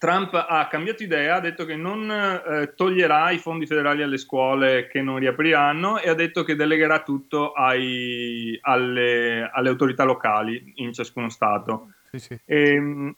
[0.02, 4.88] Trump ha cambiato idea, ha detto che non eh, toglierà i fondi federali alle scuole
[4.88, 10.92] che non riapriranno e ha detto che delegherà tutto ai, alle, alle, autorità locali in
[10.92, 11.92] ciascuno Stato.
[12.10, 12.40] Sì, sì.
[12.46, 13.16] E, ehm,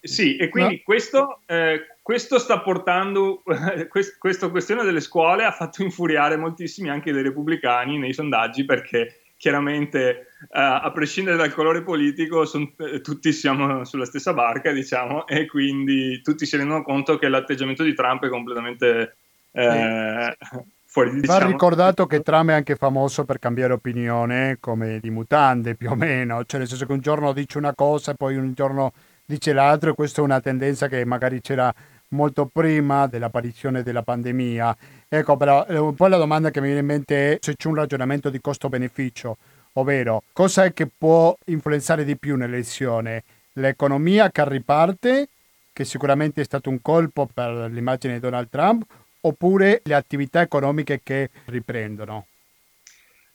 [0.00, 0.80] sì, e quindi no.
[0.82, 3.44] questo, eh, questo, sta portando,
[4.18, 10.33] questa questione delle scuole ha fatto infuriare moltissimi anche dei repubblicani nei sondaggi perché chiaramente
[10.50, 16.20] a prescindere dal colore politico son, eh, tutti siamo sulla stessa barca diciamo e quindi
[16.22, 19.16] tutti si rendono conto che l'atteggiamento di Trump è completamente
[19.52, 20.58] eh, sì.
[20.86, 21.38] fuori di diciamo.
[21.38, 25.94] Va ricordato che Trump è anche famoso per cambiare opinione come di mutande più o
[25.94, 28.92] meno cioè nel senso che un giorno dice una cosa e poi un giorno
[29.24, 31.72] dice l'altro e questa è una tendenza che magari c'era
[32.14, 34.76] molto prima dell'apparizione della pandemia.
[35.08, 37.74] Ecco, però eh, poi la domanda che mi viene in mente è se c'è un
[37.74, 39.36] ragionamento di costo-beneficio,
[39.74, 43.22] ovvero cosa è che può influenzare di più nell'elezione?
[43.54, 45.28] L'economia che riparte,
[45.72, 48.84] che sicuramente è stato un colpo per l'immagine di Donald Trump,
[49.20, 52.26] oppure le attività economiche che riprendono?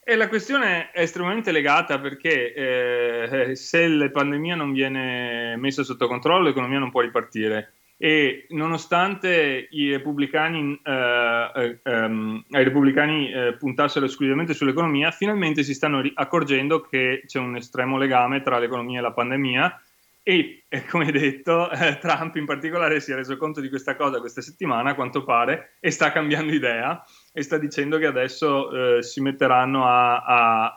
[0.03, 6.07] E la questione è estremamente legata perché eh, se la pandemia non viene messa sotto
[6.07, 13.57] controllo, l'economia non può ripartire e nonostante i repubblicani, eh, eh, ehm, i repubblicani eh,
[13.57, 18.99] puntassero esclusivamente sull'economia, finalmente si stanno ri- accorgendo che c'è un estremo legame tra l'economia
[18.99, 19.81] e la pandemia.
[20.23, 24.39] E, come detto, eh, Trump in particolare si è reso conto di questa cosa questa
[24.39, 29.21] settimana, a quanto pare, e sta cambiando idea e sta dicendo che adesso eh, si
[29.21, 30.73] metteranno a, a,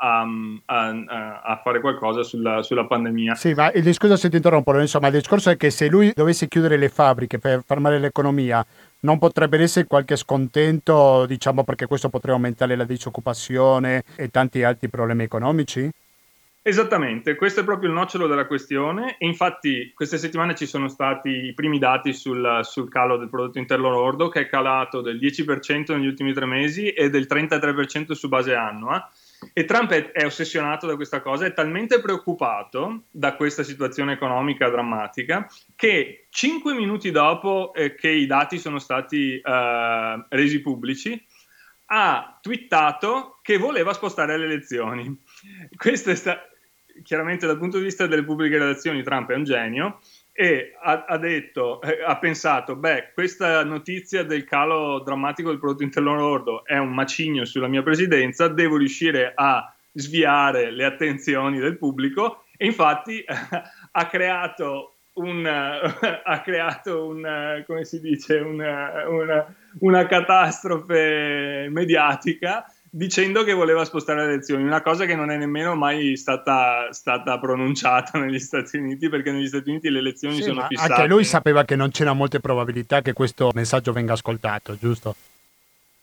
[0.66, 3.34] a, a, fare qualcosa sulla, sulla pandemia.
[3.34, 6.48] Sì, ma il discorso, se ti interrompo, insomma, il discorso è che se lui dovesse
[6.48, 8.64] chiudere le fabbriche per fermare l'economia,
[9.00, 14.88] non potrebbe essere qualche scontento, diciamo, perché questo potrebbe aumentare la disoccupazione e tanti altri
[14.88, 15.90] problemi economici?
[16.64, 21.28] Esattamente, questo è proprio il nocciolo della questione e infatti queste settimane ci sono stati
[21.28, 25.92] i primi dati sul, sul, calo del prodotto interno lordo che è calato del 10%
[25.92, 29.10] negli ultimi tre mesi e del 33% su base annua
[29.52, 34.68] e Trump è, è, ossessionato da questa cosa, è talmente preoccupato da questa situazione economica
[34.68, 41.26] drammatica che cinque minuti dopo eh, che i dati sono stati eh, resi pubblici
[41.86, 45.22] ha twittato che voleva spostare le elezioni.
[45.76, 46.50] Questo è stato
[47.02, 50.00] chiaramente dal punto di vista delle pubbliche relazioni Trump è un genio
[50.32, 55.82] e ha, ha, detto, eh, ha pensato, beh, questa notizia del calo drammatico del prodotto
[55.82, 61.76] interno lordo è un macigno sulla mia presidenza, devo riuscire a sviare le attenzioni del
[61.76, 62.44] pubblico.
[62.56, 63.22] E infatti
[63.92, 65.44] ha creato un,
[66.24, 72.64] ha creato un, come si dice, una, una, una catastrofe mediatica
[72.94, 77.38] dicendo che voleva spostare le elezioni, una cosa che non è nemmeno mai stata, stata
[77.38, 80.92] pronunciata negli Stati Uniti, perché negli Stati Uniti le elezioni sì, sono fissate.
[80.92, 85.16] Anche lui sapeva che non c'era molte probabilità che questo messaggio venga ascoltato, giusto?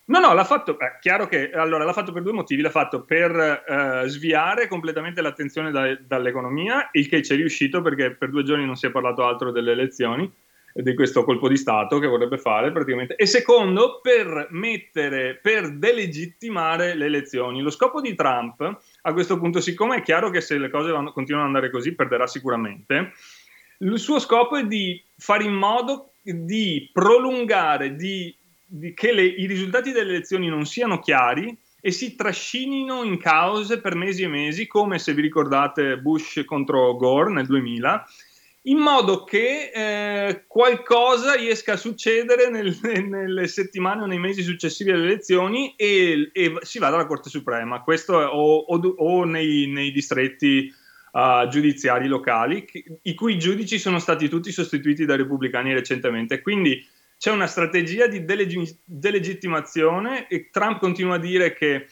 [0.05, 3.03] No, no, l'ha fatto, è chiaro che, allora, l'ha fatto per due motivi, l'ha fatto
[3.03, 8.41] per eh, sviare completamente l'attenzione da, dall'economia, il che ci è riuscito perché per due
[8.41, 10.31] giorni non si è parlato altro delle elezioni,
[10.73, 16.95] di questo colpo di Stato che vorrebbe fare praticamente, e secondo per mettere, per delegittimare
[16.95, 17.61] le elezioni.
[17.61, 21.11] Lo scopo di Trump a questo punto, siccome è chiaro che se le cose vanno,
[21.11, 23.13] continuano ad andare così, perderà sicuramente,
[23.79, 29.45] il suo scopo è di fare in modo di prolungare, di, di che le, i
[29.45, 34.67] risultati delle elezioni non siano chiari e si trascinino in cause per mesi e mesi,
[34.67, 38.05] come se vi ricordate Bush contro Gore nel 2000,
[38.63, 44.91] in modo che eh, qualcosa riesca a succedere nel, nelle settimane o nei mesi successivi
[44.91, 49.67] alle elezioni e, e si vada alla Corte Suprema, questo è, o, o, o nei,
[49.67, 50.73] nei, distretti
[51.11, 52.67] uh, giudiziari locali,
[53.03, 56.41] i cui giudici sono stati tutti sostituiti dai repubblicani recentemente.
[56.41, 56.85] Quindi
[57.17, 61.87] c'è una strategia di deleg- delegittimazione e Trump continua a dire che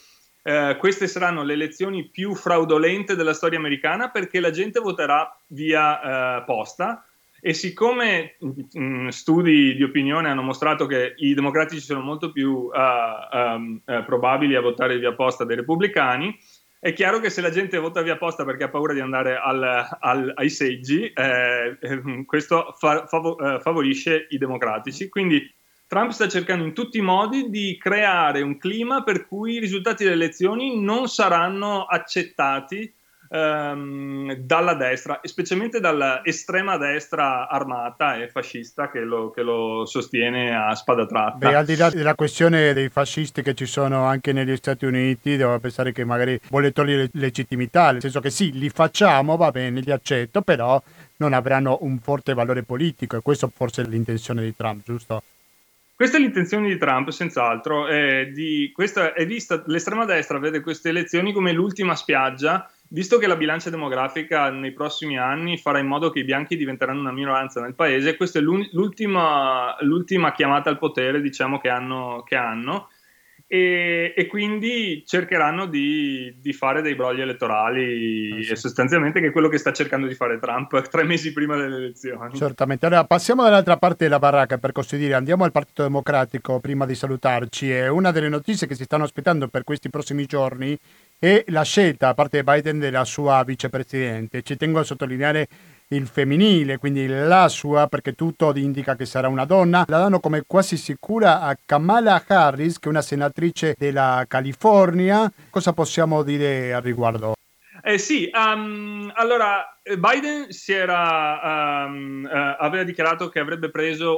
[0.47, 6.39] eh, queste saranno le elezioni più fraudolente della storia americana perché la gente voterà via
[6.39, 7.03] eh, posta
[7.41, 12.49] e siccome mh, mm, studi di opinione hanno mostrato che i democratici sono molto più
[12.49, 16.33] uh, um, uh, probabili a votare via posta dei repubblicani,
[16.79, 19.85] è chiaro che se la gente vota via posta perché ha paura di andare al,
[19.99, 25.09] al, ai seggi, eh, eh questo fa, fav- favorisce i democratici.
[25.09, 25.45] Quindi
[25.87, 30.03] Trump sta cercando in tutti i modi di creare un clima per cui i risultati
[30.03, 32.93] delle elezioni non saranno accettati
[33.29, 40.75] ehm, dalla destra, specialmente dall'estrema destra armata e fascista che lo, che lo, sostiene a
[40.75, 41.37] spada tratta.
[41.37, 45.37] Beh, al di là della questione dei fascisti che ci sono anche negli Stati Uniti,
[45.37, 49.79] devo pensare che magari vuole togliere legittimità, nel senso che sì, li facciamo, va bene,
[49.79, 50.81] li accetto, però
[51.19, 55.23] non avranno un forte valore politico e questo forse è l'intenzione di Trump, giusto?
[55.97, 57.87] Questa è l'intenzione di Trump, senz'altro.
[57.87, 63.25] È di, questa è vista, l'estrema destra vede queste elezioni come l'ultima spiaggia, visto che
[63.25, 67.61] la bilancia demografica nei prossimi anni farà in modo che i bianchi diventeranno una minoranza
[67.61, 68.15] nel paese.
[68.15, 72.21] Questa è l'ultima, l'ultima chiamata al potere, diciamo, che hanno.
[72.23, 72.89] Che hanno
[73.49, 78.55] e, e, quindi cercheranno di, di, fare dei brogli elettorali, ah, sì.
[78.57, 82.35] sostanzialmente che è quello che sta cercando di fare Trump tre mesi prima delle elezioni.
[82.35, 82.85] Certamente.
[82.85, 86.93] Allora passiamo dall'altra parte della baracca per così dire, andiamo al Partito Democratico prima di
[86.93, 90.77] salutarci e una delle notizie che si stanno aspettando per questi prossimi giorni
[91.17, 94.41] è la scelta da parte di Biden della sua vicepresidente.
[94.41, 95.47] Ci tengo a sottolineare
[95.89, 99.85] il femminile, quindi la sua, perché tutto indica che sarà una donna.
[99.87, 105.31] La danno come quasi sicura a Kamala Harris, che è una senatrice della California.
[105.49, 107.35] Cosa possiamo dire al riguardo?
[107.83, 113.71] Eh sì, um, allora Biden era, um, uh, aveva dichiarato che avrebbe,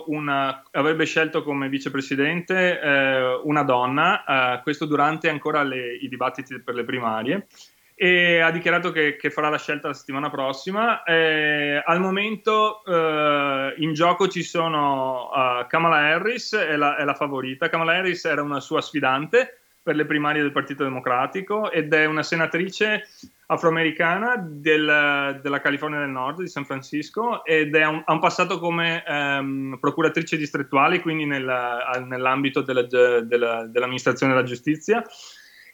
[0.07, 6.59] una, avrebbe scelto come vicepresidente uh, una donna, uh, questo durante ancora le, i dibattiti
[6.61, 7.47] per le primarie
[8.01, 11.03] e ha dichiarato che, che, farà la scelta la settimana prossima.
[11.03, 17.13] Eh, al momento eh, in gioco ci sono uh, Kamala Harris, è la, è la,
[17.13, 17.67] favorita.
[17.67, 22.23] Kamala Harris era una sua sfidante per le primarie del Partito Democratico ed è una
[22.23, 23.05] senatrice
[23.47, 29.03] afroamericana del, della California del Nord, di San Francisco, ed un, ha un passato come
[29.05, 31.43] ehm, procuratrice distrettuale, quindi nel,
[32.07, 35.03] nell'ambito della, della, dell'amministrazione della giustizia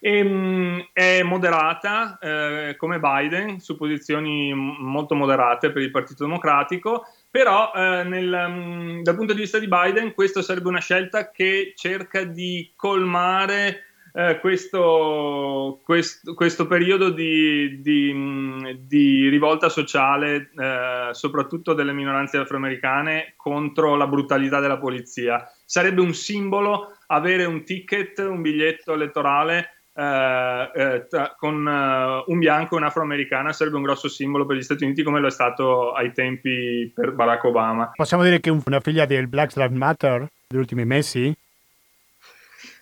[0.05, 7.07] e, ehm, è moderata eh, come Biden su posizioni molto moderate per il Partito Democratico,
[7.31, 11.73] però eh, nel, um, dal punto di vista di Biden questa sarebbe una scelta che
[11.75, 21.73] cerca di colmare eh, questo, questo, questo, periodo di, di, di rivolta sociale, eh, soprattutto
[21.73, 25.51] delle minoranze afroamericane, contro la brutalità della polizia.
[25.65, 32.75] Sarebbe un simbolo avere un ticket, un biglietto elettorale eh, eh, con uh, un bianco
[32.75, 36.11] e un'afroamericana sarebbe un grosso simbolo per gli Stati Uniti come lo è stato ai
[36.11, 37.91] tempi per Barack Obama.
[37.95, 41.33] Possiamo dire che una figlia del Black Lives Matter degli ultimi mesi?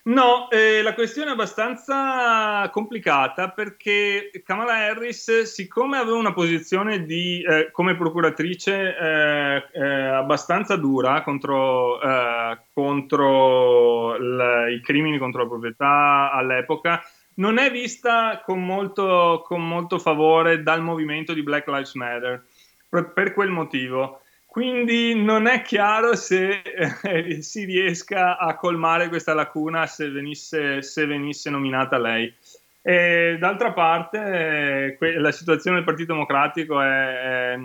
[0.06, 7.42] No, eh, la questione è abbastanza complicata perché Kamala Harris, siccome aveva una posizione di,
[7.42, 15.48] eh, come procuratrice eh, eh abbastanza dura contro, eh, contro l- i crimini contro la
[15.48, 17.02] proprietà all'epoca,
[17.36, 22.44] non è vista con molto, con molto favore dal movimento di Black Lives Matter.
[22.90, 24.20] per, per quel motivo.
[24.54, 31.06] Quindi non è chiaro se eh, si riesca a colmare questa lacuna se venisse, se
[31.06, 32.32] venisse nominata lei.
[32.80, 37.58] E, d'altra parte, eh, la situazione del Partito Democratico è,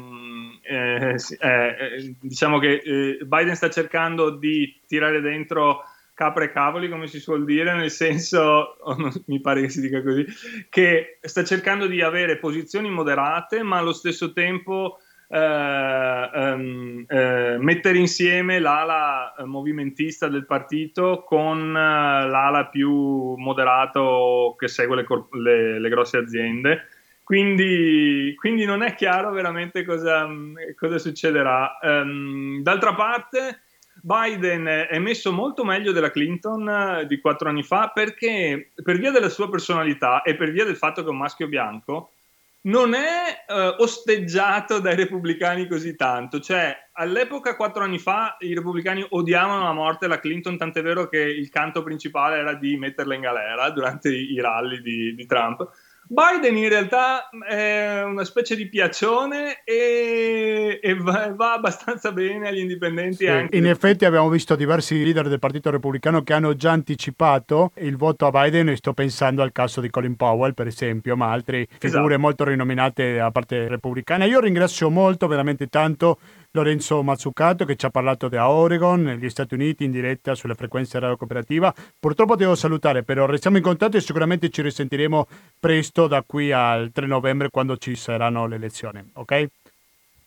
[0.63, 5.83] è, è diciamo che eh, Biden sta cercando di tirare dentro
[6.15, 9.79] capre e cavoli, come si suol dire, nel senso, oh, non, mi pare che si
[9.79, 10.25] dica così,
[10.71, 14.97] che sta cercando di avere posizioni moderate, ma allo stesso tempo
[15.31, 24.67] eh, ehm, eh, mettere insieme l'ala movimentista del partito con eh, l'ala più moderato che
[24.67, 26.87] segue le, corp- le, le grosse aziende.
[27.23, 30.27] Quindi, quindi, non è chiaro veramente cosa,
[30.75, 31.77] cosa succederà.
[31.79, 33.61] Um, d'altra parte,
[34.01, 39.11] Biden è messo molto meglio della Clinton eh, di quattro anni fa perché per via
[39.11, 42.13] della sua personalità e per via del fatto che è un maschio bianco,
[42.61, 46.39] non è eh, osteggiato dai repubblicani così tanto.
[46.39, 51.19] Cioè, all'epoca, quattro anni fa, i repubblicani odiavano a morte la Clinton, tant'è vero che
[51.19, 55.69] il canto principale era di metterla in galera durante i, i rally di, di Trump.
[56.11, 62.57] Biden in realtà è una specie di piacione e, e va, va, abbastanza bene agli
[62.57, 63.27] indipendenti.
[63.27, 67.95] Sì, in effetti abbiamo visto diversi leader del Partito Repubblicano che hanno già anticipato il
[67.95, 71.67] voto a Biden e sto pensando al caso di Colin Powell per esempio, ma altre
[71.77, 72.19] figure esatto.
[72.19, 74.25] molto rinominate da parte repubblicana.
[74.25, 76.17] Io ringrazio molto, veramente tanto
[76.51, 80.97] Lorenzo Mazzucato che ci ha parlato da Oregon, negli Stati Uniti, in diretta sulle frequenze
[80.97, 81.73] radio cooperativa.
[81.99, 85.27] Purtroppo devo salutare, però restiamo in contatto e sicuramente ci risentiremo
[85.59, 89.47] presto da qui al 3 novembre quando ci saranno le elezioni, ok?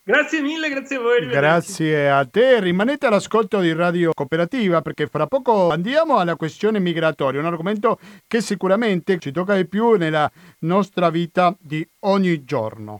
[0.04, 1.26] Grazie mille, grazie a voi.
[1.28, 2.58] Grazie a te.
[2.58, 8.40] Rimanete all'ascolto di Radio Cooperativa perché fra poco andiamo alla questione migratoria, un argomento che
[8.40, 10.28] sicuramente ci tocca di più nella
[10.60, 12.98] nostra vita di ogni giorno.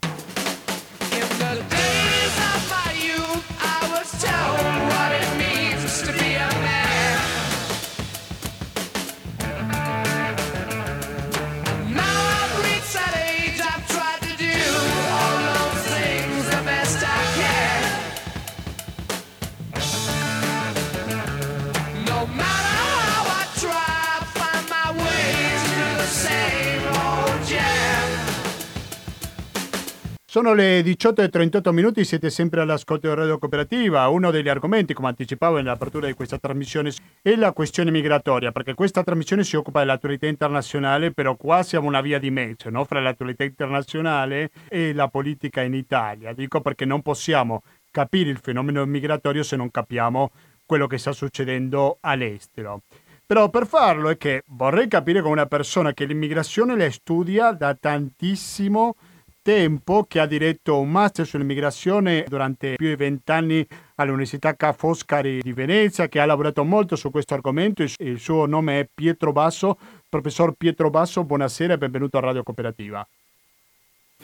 [30.33, 34.07] Sono le 18.38 minuti, siete sempre all'ascolto di Radio Cooperativa.
[34.07, 39.03] Uno degli argomenti, come anticipavo nell'apertura di questa trasmissione, è la questione migratoria, perché questa
[39.03, 42.83] trasmissione si occupa dell'attualità internazionale, però qua siamo una via di mezzo no?
[42.83, 46.33] fra l'attualità internazionale e la politica in Italia.
[46.33, 47.61] Dico perché non possiamo
[47.91, 50.31] capire il fenomeno migratorio se non capiamo
[50.65, 52.81] quello che sta succedendo all'estero.
[53.23, 57.77] Però per farlo è che vorrei capire con una persona che l'immigrazione la studia da
[57.79, 59.11] tantissimo tempo
[59.43, 65.51] tempo che ha diretto un master sull'immigrazione durante più di vent'anni all'Università Ca' Foscari di
[65.51, 67.83] Venezia, che ha lavorato molto su questo argomento.
[67.97, 69.77] Il suo nome è Pietro Basso.
[70.09, 73.05] Professor Pietro Basso, buonasera e benvenuto a Radio Cooperativa.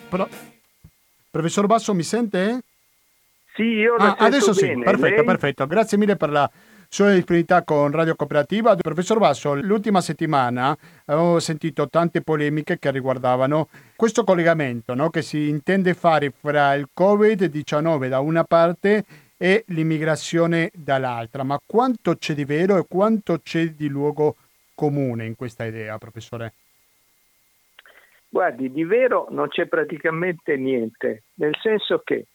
[0.07, 0.27] Pro...
[1.29, 2.61] Professor Basso, mi sente?
[3.53, 4.73] Sì, io la ah, adesso bene.
[4.75, 5.25] sì, perfetto, Lei?
[5.25, 5.67] perfetto.
[5.67, 6.49] Grazie mille per la
[6.91, 8.75] sulla disponibilità con Radio Cooperativa.
[8.75, 10.75] Professor Basso, l'ultima settimana
[11.05, 15.11] avevo sentito tante polemiche che riguardavano questo collegamento no?
[15.11, 19.05] che si intende fare fra il Covid-19 da una parte
[19.37, 21.43] e l'immigrazione dall'altra.
[21.43, 24.35] Ma quanto c'è di vero e quanto c'è di luogo
[24.73, 26.53] comune in questa idea, professore?
[28.27, 32.25] Guardi, di vero non c'è praticamente niente, nel senso che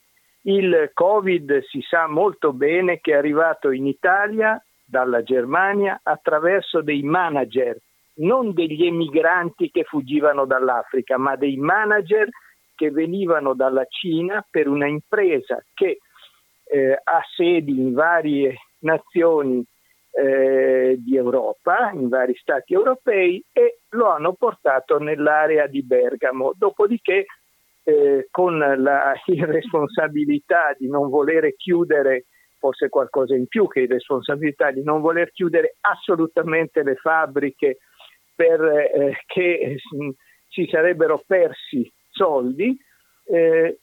[0.46, 7.02] il Covid si sa molto bene che è arrivato in Italia dalla Germania attraverso dei
[7.02, 7.78] manager,
[8.16, 12.28] non degli emigranti che fuggivano dall'Africa, ma dei manager
[12.74, 15.98] che venivano dalla Cina per una impresa che
[16.64, 19.64] eh, ha sedi in varie nazioni
[20.10, 26.52] eh, di Europa, in vari stati europei e lo hanno portato nell'area di Bergamo.
[26.56, 27.26] Dopodiché
[27.84, 32.26] eh, con la irresponsabilità di non voler chiudere,
[32.58, 37.78] forse qualcosa in più che irresponsabilità di non voler chiudere assolutamente le fabbriche
[38.34, 39.76] perché eh,
[40.48, 42.76] si sarebbero persi soldi,
[43.26, 43.78] eh,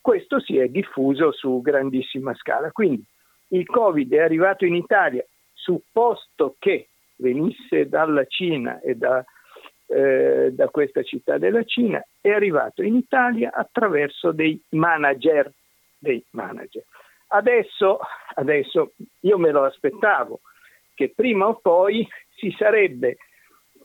[0.00, 2.70] questo si è diffuso su grandissima scala.
[2.70, 3.04] Quindi
[3.48, 9.24] il Covid è arrivato in Italia, supposto che venisse dalla Cina e da
[9.92, 15.52] eh, da questa città della Cina, è arrivato in Italia attraverso dei manager.
[15.98, 16.84] Dei manager.
[17.28, 17.98] Adesso,
[18.34, 20.40] adesso io me lo aspettavo
[20.94, 23.16] che prima o poi si sarebbe,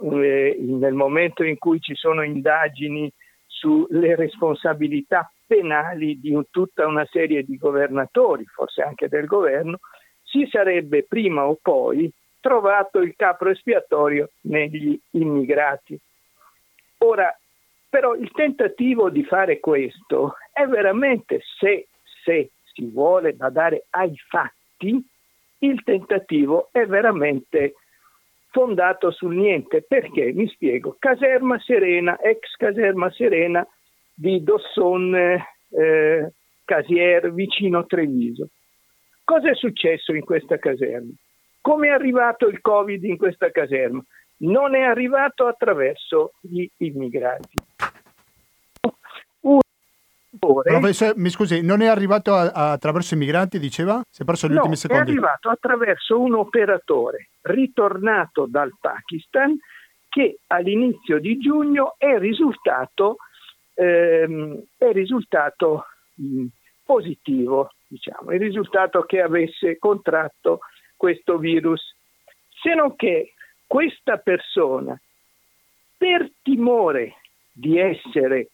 [0.01, 3.11] eh, nel momento in cui ci sono indagini
[3.45, 9.79] sulle responsabilità penali di un, tutta una serie di governatori, forse anche del governo,
[10.23, 12.11] si sarebbe prima o poi
[12.47, 15.99] trovato il capro espiatorio negli immigrati.
[16.99, 17.37] Ora,
[17.89, 21.89] però il tentativo di fare questo è veramente, se,
[22.23, 25.05] se si vuole badare ai fatti,
[25.59, 27.73] il tentativo è veramente
[28.51, 29.81] fondato sul niente.
[29.81, 30.31] Perché?
[30.31, 30.95] Mi spiego.
[30.97, 33.67] Caserma Serena, ex caserma Serena
[34.13, 36.31] di Dosson eh,
[36.63, 38.47] Casier vicino Treviso.
[39.25, 41.11] Cosa è successo in questa caserma?
[41.67, 44.01] Come è arrivato il Covid in questa caserma?
[44.37, 47.55] Non è arrivato attraverso gli immigrati.
[50.39, 54.01] Professore, mi scusi, non è arrivato a, a, attraverso i migranti, diceva?
[54.09, 55.09] Si è perso gli no, ultimi secondi.
[55.09, 59.57] è arrivato attraverso un operatore ritornato dal Pakistan
[60.07, 63.17] che all'inizio di giugno è risultato,
[63.73, 66.45] ehm, è risultato mh,
[66.85, 70.59] positivo, diciamo, è risultato che avesse contratto
[70.97, 71.95] questo virus,
[72.61, 73.33] se non che
[73.65, 74.99] questa persona,
[75.97, 77.15] per timore
[77.51, 78.49] di essere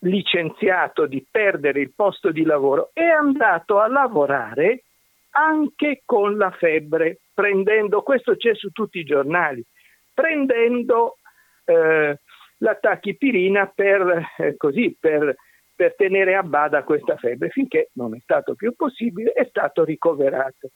[0.00, 4.84] licenziato, di perdere il posto di lavoro, è andato a lavorare
[5.30, 9.64] anche con la febbre, prendendo, questo c'è su tutti i giornali,
[10.12, 11.18] prendendo
[11.64, 12.18] eh,
[12.58, 15.36] la tachipirina per, eh, così, per,
[15.74, 20.70] per tenere a bada questa febbre, finché non è stato più possibile, è stato ricoverato.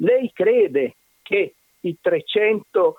[0.00, 2.96] Lei crede che i 300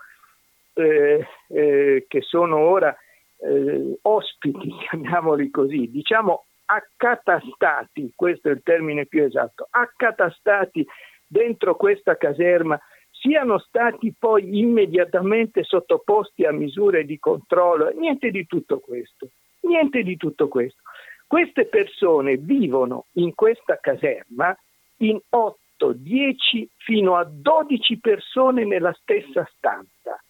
[0.73, 2.95] eh, eh, che sono ora
[3.37, 10.85] eh, ospiti, chiamiamoli così, diciamo accatastati, questo è il termine più esatto, accatastati
[11.25, 12.79] dentro questa caserma
[13.11, 19.29] siano stati poi immediatamente sottoposti a misure di controllo, niente di tutto questo,
[19.61, 20.81] niente di tutto questo.
[21.27, 24.57] Queste persone vivono in questa caserma
[24.97, 30.21] in 8 10 fino a 12 persone nella stessa stanza.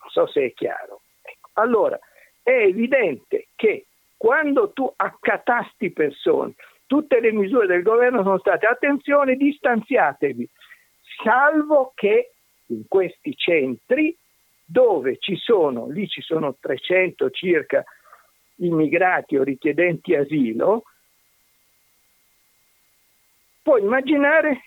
[0.00, 1.02] Non so se è chiaro.
[1.22, 1.50] Ecco.
[1.54, 1.98] Allora,
[2.42, 3.86] è evidente che
[4.16, 6.54] quando tu accatasti persone,
[6.86, 10.48] tutte le misure del governo sono state attenzione, distanziatevi,
[11.22, 12.32] salvo che
[12.66, 14.16] in questi centri
[14.64, 17.84] dove ci sono, lì ci sono 300 circa
[18.56, 20.84] immigrati o richiedenti asilo,
[23.62, 24.60] puoi immaginare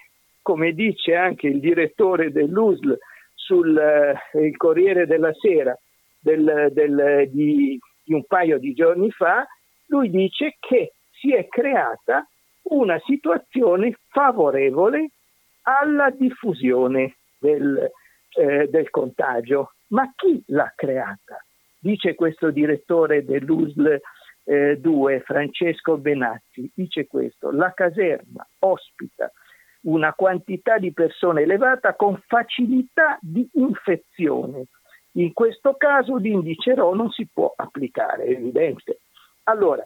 [0.50, 2.98] come dice anche il direttore dell'USL
[3.36, 5.78] sul eh, Corriere della Sera
[6.20, 9.46] del, del, di, di un paio di giorni fa,
[9.90, 12.28] lui dice che si è creata
[12.64, 15.12] una situazione favorevole
[15.68, 17.88] alla diffusione del,
[18.36, 19.74] eh, del, contagio.
[19.90, 21.46] Ma chi l'ha creata?
[21.78, 24.02] Dice questo direttore dell'USL
[24.46, 29.32] eh, 2, Francesco Benazzi, dice questo, la caserma ospita
[29.82, 34.66] una quantità di persone elevata con facilità di infezione.
[35.14, 39.00] In questo caso l'indice RO non si può applicare, è evidente.
[39.44, 39.86] Allora,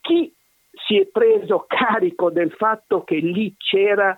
[0.00, 0.32] chi
[0.86, 4.16] si è preso carico del fatto che lì c'era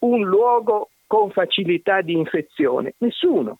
[0.00, 2.94] un luogo con facilità di infezione?
[2.98, 3.58] Nessuno,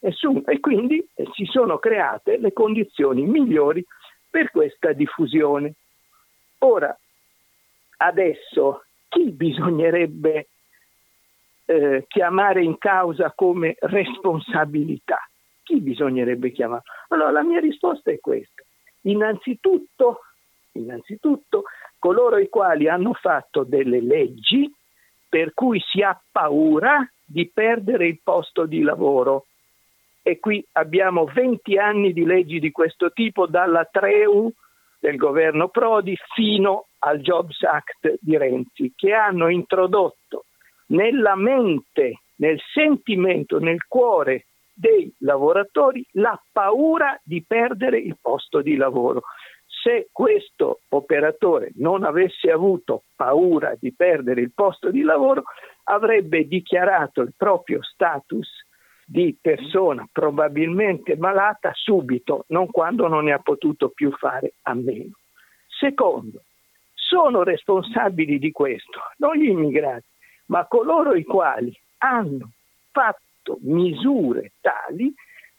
[0.00, 0.42] nessuno.
[0.46, 3.84] E quindi eh, si sono create le condizioni migliori
[4.30, 5.74] per questa diffusione.
[6.58, 6.96] Ora,
[7.98, 10.48] adesso chi bisognerebbe
[11.66, 15.18] eh, chiamare in causa come responsabilità?
[15.64, 16.82] Chi bisognerebbe chiamare?
[17.08, 18.62] Allora la mia risposta è questa.
[19.02, 20.20] Innanzitutto,
[20.72, 21.64] innanzitutto
[21.98, 24.72] coloro i quali hanno fatto delle leggi
[25.28, 29.46] per cui si ha paura di perdere il posto di lavoro.
[30.22, 34.52] E qui abbiamo 20 anni di leggi di questo tipo, dalla Treu
[34.98, 40.46] del governo Prodi fino al Jobs Act di Renzi, che hanno introdotto
[40.86, 48.76] nella mente, nel sentimento, nel cuore dei lavoratori la paura di perdere il posto di
[48.76, 49.22] lavoro.
[49.66, 55.44] Se questo operatore non avesse avuto paura di perdere il posto di lavoro,
[55.84, 58.48] avrebbe dichiarato il proprio status
[59.04, 65.16] di persona probabilmente malata subito, non quando non ne ha potuto più fare a meno.
[65.66, 66.42] Secondo,
[67.10, 70.06] sono responsabili di questo non gli immigrati,
[70.46, 72.52] ma coloro i quali hanno
[72.92, 75.12] fatto misure tali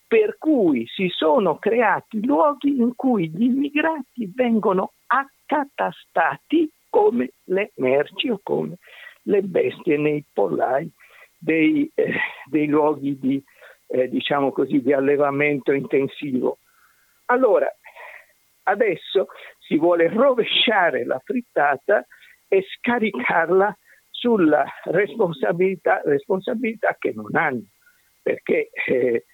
[0.07, 8.29] per cui si sono creati luoghi in cui gli immigrati vengono accatastati come le merci
[8.29, 8.77] o come
[9.23, 10.89] le bestie nei pollai
[11.37, 12.13] dei, eh,
[12.45, 13.43] dei luoghi di,
[13.87, 16.59] eh, diciamo così, di allevamento intensivo.
[17.25, 17.67] Allora,
[18.71, 19.27] adesso
[19.59, 22.05] si vuole rovesciare la frittata
[22.47, 23.75] e scaricarla
[24.09, 27.63] sulla responsabilità, responsabilità che non hanno,
[28.21, 29.25] perché eh,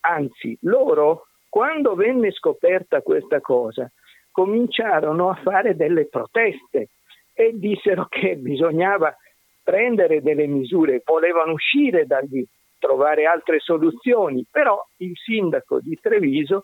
[0.00, 3.90] anzi loro quando venne scoperta questa cosa
[4.30, 6.90] cominciarono a fare delle proteste
[7.32, 9.14] e dissero che bisognava
[9.62, 12.46] prendere delle misure, volevano uscire da lì,
[12.78, 16.62] trovare altre soluzioni, però il sindaco di Treviso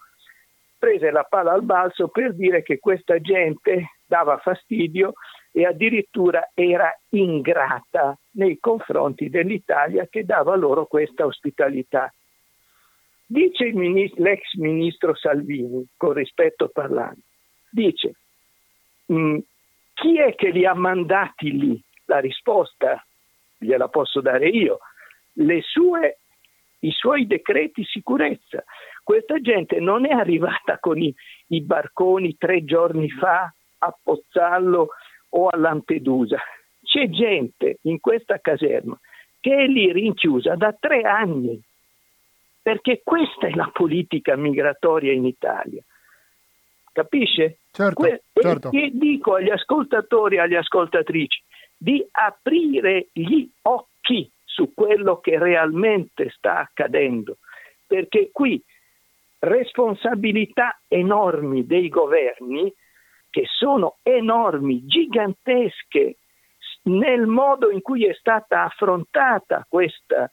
[0.82, 5.12] prese la palla al balzo per dire che questa gente dava fastidio
[5.52, 12.12] e addirittura era ingrata nei confronti dell'Italia che dava loro questa ospitalità.
[13.24, 17.20] Dice ministro, l'ex ministro Salvini, con rispetto parlando,
[17.70, 18.14] dice
[19.06, 19.38] mh,
[19.94, 21.80] chi è che li ha mandati lì?
[22.06, 23.00] La risposta
[23.56, 24.80] gliela posso dare io.
[25.60, 26.18] Sue,
[26.84, 28.64] I suoi decreti sicurezza.
[29.04, 31.14] Questa gente non è arrivata con i,
[31.48, 34.88] i barconi tre giorni fa a Pozzallo
[35.30, 36.38] o a Lampedusa.
[36.82, 38.98] C'è gente in questa caserma
[39.40, 41.60] che è lì rinchiusa da tre anni,
[42.62, 45.82] perché questa è la politica migratoria in Italia.
[46.92, 47.58] Capisce?
[47.72, 48.70] Certo, que- certo.
[48.70, 51.42] E dico agli ascoltatori e alle ascoltatrici,
[51.76, 57.38] di aprire gli occhi su quello che realmente sta accadendo,
[57.86, 58.62] perché qui
[59.38, 62.72] responsabilità enormi dei governi,
[63.30, 66.16] che sono enormi, gigantesche,
[66.84, 70.30] nel modo in cui è stata affrontata questa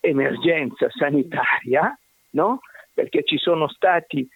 [0.00, 1.98] emergenza sanitaria,
[2.32, 2.60] no?
[2.92, 4.28] perché ci sono stati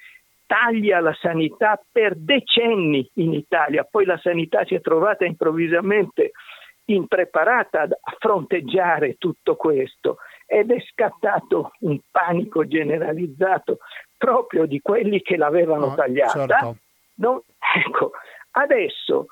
[0.46, 6.32] tagli alla sanità per decenni in Italia, poi la sanità si è trovata improvvisamente
[6.94, 13.78] impreparata a fronteggiare tutto questo ed è scattato un panico generalizzato
[14.16, 16.46] proprio di quelli che l'avevano no, tagliata.
[16.46, 16.76] Certo.
[17.16, 17.44] No?
[17.76, 18.12] Ecco,
[18.52, 19.26] adesso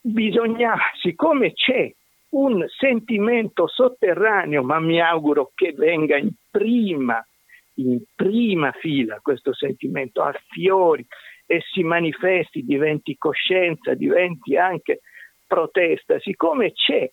[0.00, 1.92] bisogna, siccome c'è
[2.30, 7.22] un sentimento sotterraneo, ma mi auguro che venga in prima
[7.78, 11.06] in prima fila questo sentimento, affiori
[11.46, 15.00] e si manifesti, diventi coscienza, diventi anche
[15.48, 17.10] protesta, siccome c'è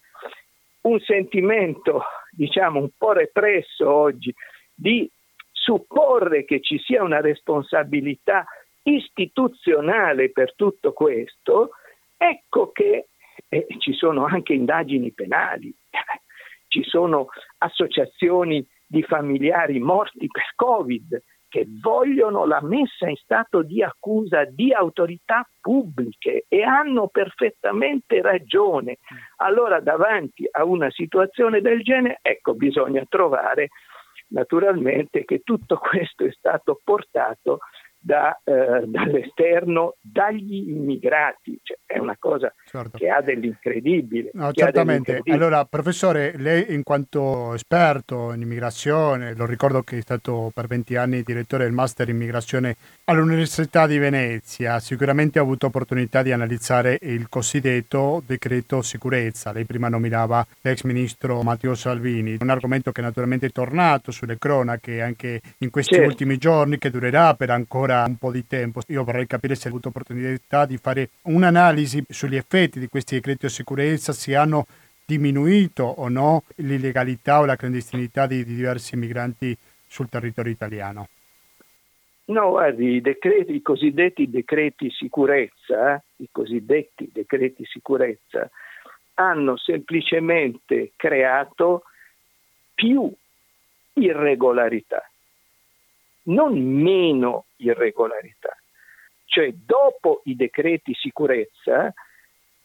[0.82, 4.32] un sentimento, diciamo, un po' represso oggi
[4.72, 5.10] di
[5.52, 8.46] supporre che ci sia una responsabilità
[8.84, 11.72] istituzionale per tutto questo,
[12.18, 13.08] ecco che
[13.50, 15.74] eh, ci sono anche indagini penali,
[16.68, 17.30] ci sono
[17.60, 21.24] associazioni di familiari morti per Covid
[21.56, 28.97] che vogliono la messa in stato di accusa di autorità pubbliche e hanno perfettamente ragione.
[29.38, 33.70] Allora davanti a una situazione del genere, ecco, bisogna trovare
[34.28, 37.60] naturalmente che tutto questo è stato portato
[37.97, 41.58] da, eh, dall'esterno dagli immigrati.
[41.64, 42.98] Cioè, è una cosa certo.
[42.98, 44.32] che ha dell'incredibile.
[44.34, 45.12] No, certamente.
[45.12, 45.36] Dell'incredibile.
[45.36, 50.96] Allora, professore, lei in quanto esperto in immigrazione, lo ricordo che è stato per 20
[50.96, 56.98] anni direttore del Master in Immigrazione all'Università di Venezia, sicuramente ha avuto opportunità di analizzare
[57.02, 59.52] il cosiddetto decreto sicurezza.
[59.52, 65.02] Lei prima nominava l'ex ministro Matteo Salvini, un argomento che naturalmente è tornato sulle cronache
[65.02, 66.10] anche in questi certo.
[66.10, 68.82] ultimi giorni, che durerà per ancora un po' di tempo.
[68.88, 73.45] Io vorrei capire se hai avuto opportunità di fare un'analisi sugli effetti di questi decreti
[73.45, 74.66] di sicurezza, se hanno
[75.05, 79.55] diminuito o no l'illegalità o la clandestinità di, di diversi migranti
[79.88, 81.07] sul territorio italiano.
[82.26, 88.49] No, guardi, i, decreti, i cosiddetti decreti sicurezza, i cosiddetti decreti sicurezza,
[89.16, 91.84] hanno semplicemente creato
[92.74, 93.11] più
[93.93, 95.07] irregolarità
[96.26, 98.55] non meno irregolarità.
[99.26, 101.93] Cioè dopo i decreti sicurezza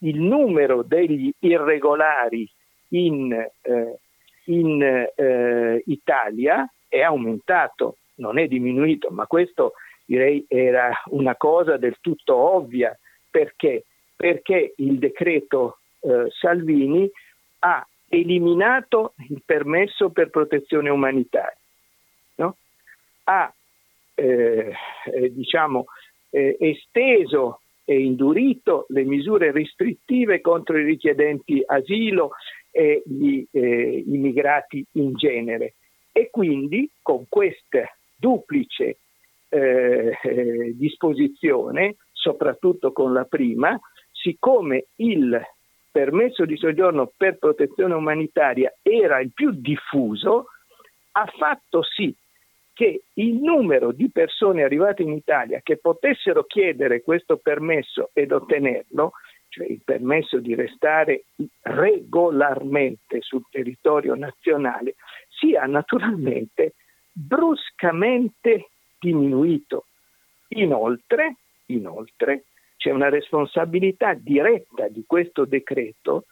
[0.00, 2.48] il numero degli irregolari
[2.88, 3.98] in, eh,
[4.44, 9.72] in eh, Italia è aumentato, non è diminuito, ma questo
[10.04, 12.96] direi era una cosa del tutto ovvia.
[13.30, 13.84] Perché,
[14.16, 17.08] perché il decreto eh, Salvini
[17.60, 21.54] ha eliminato il permesso per protezione umanitaria
[23.30, 23.52] ha
[24.14, 24.74] eh,
[25.04, 25.84] eh, diciamo,
[26.30, 27.60] eh, esteso
[27.90, 32.30] e indurito le misure restrittive contro i richiedenti asilo
[32.70, 35.74] e gli eh, immigrati in genere.
[36.12, 38.98] E quindi con questa duplice
[39.48, 43.76] eh, eh, disposizione, soprattutto con la prima,
[44.12, 45.42] siccome il
[45.90, 50.44] permesso di soggiorno per protezione umanitaria era il più diffuso,
[51.10, 52.14] ha fatto sì
[52.80, 59.12] che il numero di persone arrivate in Italia che potessero chiedere questo permesso ed ottenerlo,
[59.50, 61.24] cioè il permesso di restare
[61.60, 64.94] regolarmente sul territorio nazionale,
[65.28, 66.72] sia naturalmente
[67.12, 69.84] bruscamente diminuito.
[70.54, 72.44] Inoltre, inoltre
[72.78, 76.24] c'è una responsabilità diretta di questo decreto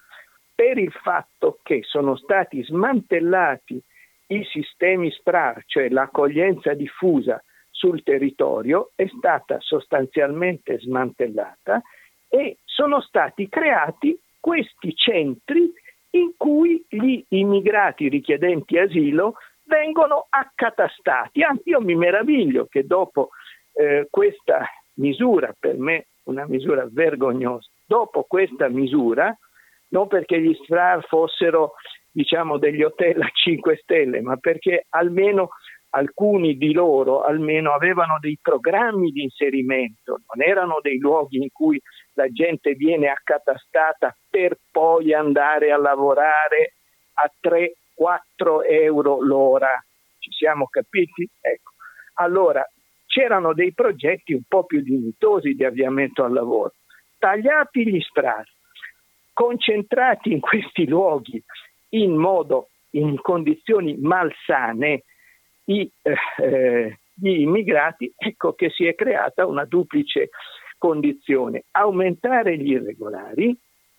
[0.54, 3.82] per il fatto che sono stati smantellati
[4.28, 11.80] i sistemi SPRAR, cioè l'accoglienza diffusa sul territorio, è stata sostanzialmente smantellata
[12.28, 15.72] e sono stati creati questi centri
[16.10, 21.42] in cui gli immigrati richiedenti asilo vengono accatastati.
[21.42, 23.30] Anzi, io mi meraviglio che dopo
[23.74, 29.36] eh, questa misura, per me una misura vergognosa, dopo questa misura,
[29.90, 31.74] non perché gli SPRAR fossero
[32.18, 35.50] diciamo degli hotel a 5 stelle, ma perché almeno
[35.90, 41.80] alcuni di loro almeno avevano dei programmi di inserimento, non erano dei luoghi in cui
[42.14, 46.74] la gente viene accatastata per poi andare a lavorare
[47.14, 49.80] a 3-4 euro l'ora.
[50.18, 51.24] Ci siamo capiti?
[51.40, 51.70] Ecco.
[52.14, 52.68] Allora,
[53.06, 56.72] c'erano dei progetti un po' più dignitosi di avviamento al lavoro.
[57.16, 58.50] Tagliati gli strati,
[59.32, 61.40] concentrati in questi luoghi
[61.90, 65.04] in modo, in condizioni malsane,
[65.64, 70.30] i, eh, gli immigrati, ecco che si è creata una duplice
[70.78, 73.56] condizione, aumentare gli irregolari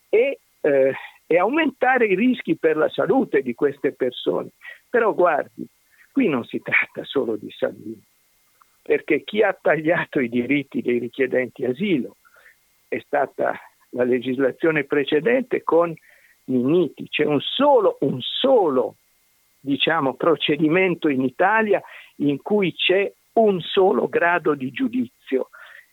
[0.10, 0.94] e, eh,
[1.28, 4.50] e aumentare i rischi per la salute di queste persone.
[4.90, 5.68] Però guardi,
[6.12, 8.02] qui non si tratta solo di Salvini,
[8.82, 12.16] perché chi ha tagliato i diritti dei richiedenti asilo
[12.88, 13.60] è stata
[13.92, 15.94] la legislazione precedente con
[16.50, 18.96] Minniti, c'è un solo, un solo
[19.60, 21.82] diciamo, procedimento in Italia
[22.18, 25.50] in cui c'è un solo grado di giudizio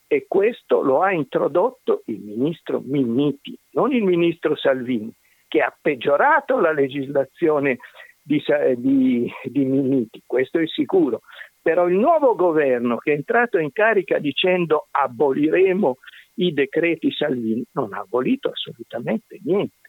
[0.07, 5.13] e questo lo ha introdotto il ministro Minniti, non il ministro Salvini,
[5.49, 7.79] che ha peggiorato la legislazione
[8.23, 8.43] di,
[8.77, 11.23] di, di Minniti, questo è sicuro.
[11.61, 15.97] Però il nuovo governo che è entrato in carica dicendo aboliremo
[16.35, 19.86] i decreti Salvini non ha abolito assolutamente niente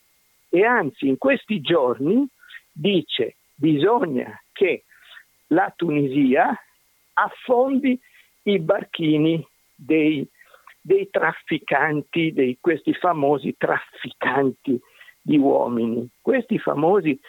[0.49, 2.27] e anzi in questi giorni
[2.71, 4.83] dice bisogna che
[5.47, 6.55] la Tunisia
[7.13, 7.99] affondi
[8.43, 9.45] i barchini
[9.75, 10.25] dei,
[10.79, 14.79] dei trafficanti, di questi famosi trafficanti
[15.21, 16.07] di uomini.
[16.21, 17.19] Questi famosi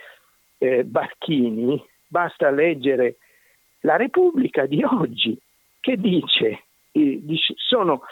[0.59, 3.17] eh, barchini, basta leggere
[3.81, 5.37] la Repubblica di oggi
[5.81, 6.65] che dice,
[7.55, 8.03] sono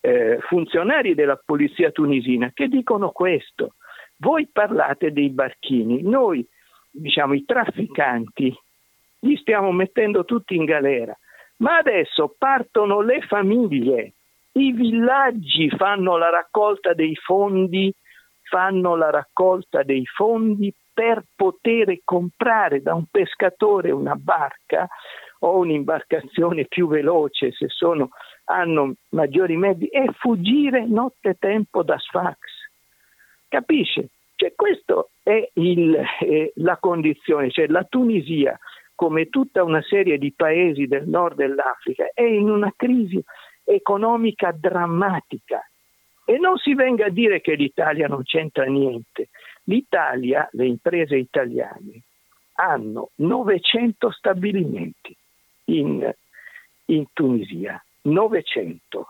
[0.00, 3.74] eh, funzionari della polizia tunisina che dicono questo,
[4.20, 6.46] voi parlate dei barchini, noi,
[6.90, 8.54] diciamo, i trafficanti,
[9.20, 11.16] li stiamo mettendo tutti in galera,
[11.58, 14.14] Ma adesso partono le famiglie,
[14.52, 17.92] i villaggi fanno la raccolta dei fondi,
[18.42, 24.88] fanno la raccolta dei fondi per poter comprare da un pescatore una barca
[25.40, 28.10] o un'imbarcazione più veloce se sono,
[28.44, 32.38] hanno maggiori mezzi e fuggire nottetempo da Sfax.
[33.50, 34.10] Capisce?
[34.36, 38.56] Cioè, questa è il, eh, la condizione, cioè la Tunisia,
[38.94, 43.20] come tutta una serie di paesi del nord dell'Africa, è in una crisi
[43.64, 45.68] economica drammatica.
[46.24, 49.30] E non si venga a dire che l'Italia non c'entra niente.
[49.64, 52.02] L'Italia, le imprese italiane,
[52.54, 55.16] hanno 900 stabilimenti
[55.64, 56.08] in,
[56.84, 59.08] in Tunisia, 900.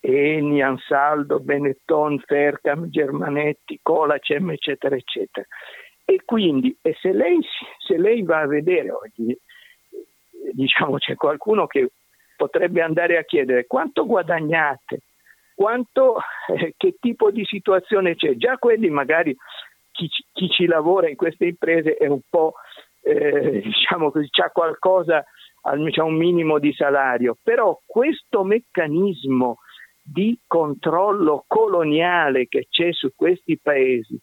[0.00, 5.46] Eni, Ansaldo, Benetton, Fercam, Germanetti, Colacem, eccetera, eccetera.
[6.04, 7.38] E quindi, e se, lei,
[7.86, 9.36] se lei va a vedere oggi,
[10.52, 11.90] diciamo c'è qualcuno che
[12.36, 15.02] potrebbe andare a chiedere quanto guadagnate,
[15.54, 18.36] quanto, eh, che tipo di situazione c'è.
[18.36, 19.36] Già quelli magari
[19.90, 22.54] chi, chi, ci lavora in queste imprese è un po',
[23.02, 25.24] eh, diciamo così, c'ha qualcosa,
[25.60, 29.58] c'ha un minimo di salario, però questo meccanismo
[30.10, 34.18] di controllo coloniale che c'è su questi paesi,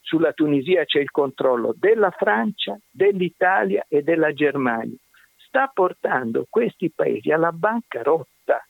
[0.00, 4.96] sulla Tunisia c'è il controllo della Francia, dell'Italia e della Germania,
[5.36, 8.64] sta portando questi paesi alla bancarotta.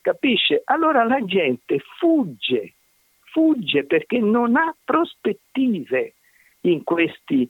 [0.00, 0.62] Capisce?
[0.64, 2.74] Allora la gente fugge,
[3.30, 6.14] fugge perché non ha prospettive
[6.62, 7.48] in questi,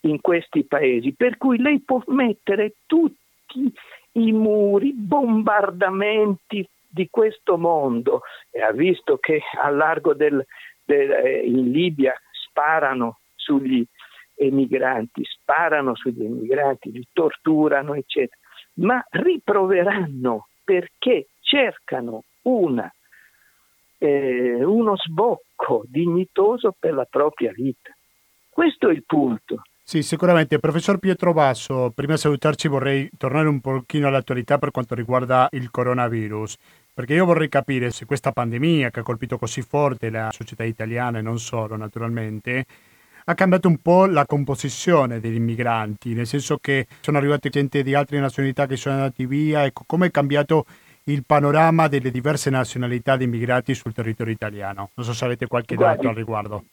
[0.00, 3.72] in questi paesi, per cui lei può mettere tutti
[4.12, 10.44] i muri, bombardamenti, di questo mondo e ha visto che a largo del,
[10.84, 13.84] del, eh, in Libia sparano sugli
[14.34, 18.36] emigranti, sparano sugli emigranti, li torturano, eccetera,
[18.74, 22.92] ma riproveranno perché cercano una,
[23.98, 27.90] eh, uno sbocco dignitoso per la propria vita.
[28.50, 29.62] Questo è il punto.
[29.84, 30.58] Sì, sicuramente.
[30.58, 35.70] Professor Pietro Basso, prima di salutarci vorrei tornare un pochino all'attualità per quanto riguarda il
[35.70, 36.56] coronavirus.
[36.94, 41.18] Perché io vorrei capire se questa pandemia che ha colpito così forte la società italiana
[41.18, 42.66] e non solo naturalmente,
[43.24, 47.94] ha cambiato un po' la composizione degli immigranti, nel senso che sono arrivati gente di
[47.94, 50.66] altre nazionalità che sono andati via, ecco, come è cambiato
[51.04, 54.90] il panorama delle diverse nazionalità di immigrati sul territorio italiano.
[54.94, 56.64] Non so se avete qualche guardi, dato al riguardo.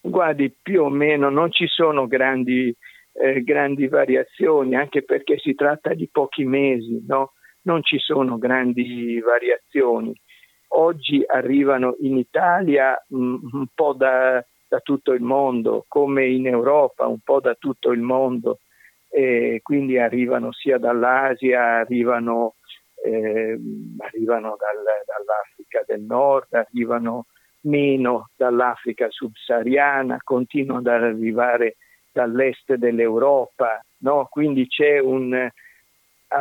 [0.00, 2.74] Guardi, più o meno non ci sono grandi,
[3.12, 7.32] eh, grandi variazioni, anche perché si tratta di pochi mesi, no?
[7.66, 10.18] Non ci sono grandi variazioni.
[10.68, 17.06] Oggi arrivano in Italia mm, un po' da, da, tutto il mondo, come in Europa,
[17.06, 18.60] un po' da tutto il mondo,
[19.08, 22.54] e quindi arrivano sia dall'Asia, arrivano,
[23.04, 23.58] eh,
[23.98, 27.26] arrivano dal, dall'Africa del Nord, arrivano
[27.62, 31.76] meno dall'Africa subsahariana, continuano ad arrivare
[32.12, 34.26] dall'est dell'Europa, no?
[34.30, 35.48] quindi c'è un,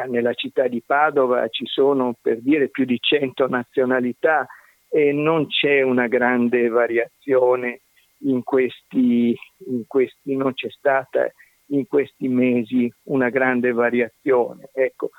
[0.04, 4.46] nella città di Padova ci sono per dire più di 100 nazionalità
[4.90, 7.82] e non c'è una grande variazione
[8.20, 9.36] in questi,
[9.68, 11.32] in questi non c'è stata
[11.70, 14.70] in questi mesi una grande variazione.
[14.74, 15.12] Ecco,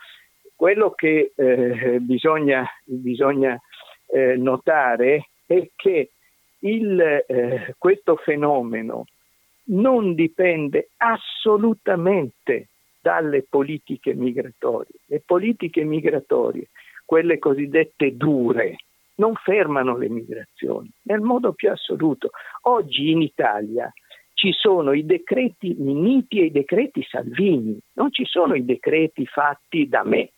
[0.54, 3.60] quello che eh, bisogna, bisogna
[4.06, 6.10] eh, notare è che
[6.60, 9.04] il, eh, questo fenomeno
[9.68, 12.68] non dipende assolutamente
[13.06, 14.98] dalle politiche migratorie.
[15.06, 16.70] Le politiche migratorie,
[17.04, 18.78] quelle cosiddette dure,
[19.18, 22.30] non fermano le migrazioni nel modo più assoluto.
[22.62, 23.92] Oggi in Italia
[24.34, 29.88] ci sono i decreti Minniti e i decreti Salvini, non ci sono i decreti fatti
[29.88, 30.30] da me,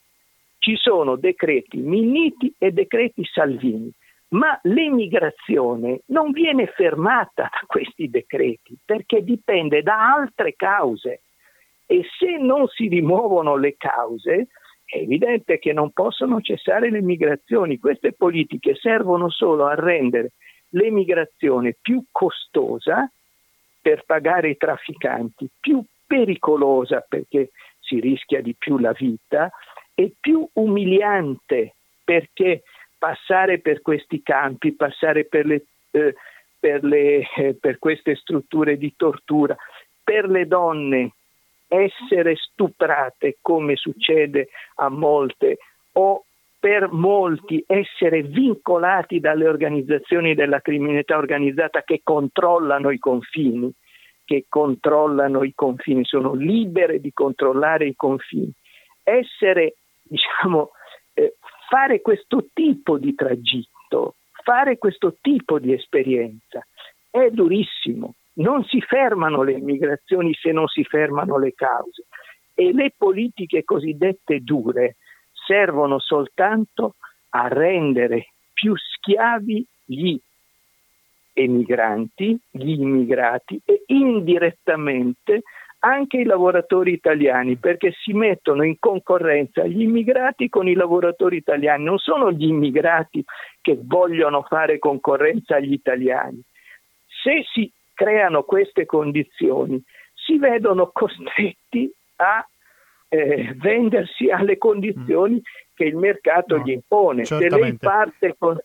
[0.58, 3.90] ci sono decreti Minniti e decreti Salvini,
[4.32, 11.22] ma l'emigrazione non viene fermata da questi decreti perché dipende da altre cause
[11.90, 14.48] e se non si rimuovono le cause
[14.84, 17.78] è evidente che non possono cessare le migrazioni.
[17.78, 20.32] Queste politiche servono solo a rendere
[20.70, 23.10] l'emigrazione più costosa
[23.80, 29.50] per pagare i trafficanti, più pericolosa perché si rischia di più la vita
[29.94, 31.74] e più umiliante
[32.04, 32.64] perché
[32.98, 36.14] passare per questi campi, passare per, le, eh,
[36.58, 39.56] per, le, eh, per queste strutture di tortura,
[40.04, 41.12] per le donne
[41.68, 45.58] essere stuprate come succede a molte
[45.92, 46.24] o
[46.58, 53.72] per molti essere vincolati dalle organizzazioni della criminalità organizzata che controllano i confini,
[54.24, 58.52] che controllano i confini, sono libere di controllare i confini.
[59.04, 60.72] essere, diciamo,
[61.14, 61.36] eh,
[61.70, 66.66] fare questo tipo di tragitto, fare questo tipo di esperienza
[67.10, 68.14] è durissimo.
[68.38, 72.06] Non si fermano le immigrazioni se non si fermano le cause
[72.54, 74.96] e le politiche cosiddette dure
[75.32, 76.94] servono soltanto
[77.30, 80.16] a rendere più schiavi gli
[81.32, 85.42] emigranti, gli immigrati e indirettamente
[85.80, 91.84] anche i lavoratori italiani perché si mettono in concorrenza gli immigrati con i lavoratori italiani,
[91.84, 93.24] non sono gli immigrati
[93.60, 96.42] che vogliono fare concorrenza agli italiani.
[97.22, 99.82] Se si creano queste condizioni,
[100.14, 102.46] si vedono costretti a
[103.08, 105.74] eh, vendersi alle condizioni mm.
[105.74, 107.24] che il mercato no, gli impone.
[107.24, 107.56] Certamente.
[107.56, 108.56] Se lei parte con,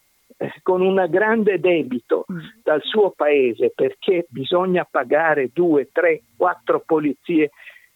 [0.62, 2.38] con un grande debito mm.
[2.62, 7.50] dal suo paese perché bisogna pagare due, tre, quattro polizie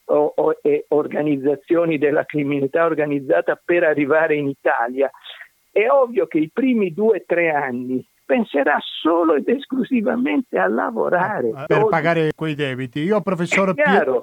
[0.06, 5.12] o, o, e organizzazioni della criminalità organizzata per arrivare in Italia,
[5.72, 11.54] è ovvio che i primi due o tre anni penserà solo ed esclusivamente a lavorare.
[11.66, 13.00] Per pagare quei debiti.
[13.00, 13.74] Io, professor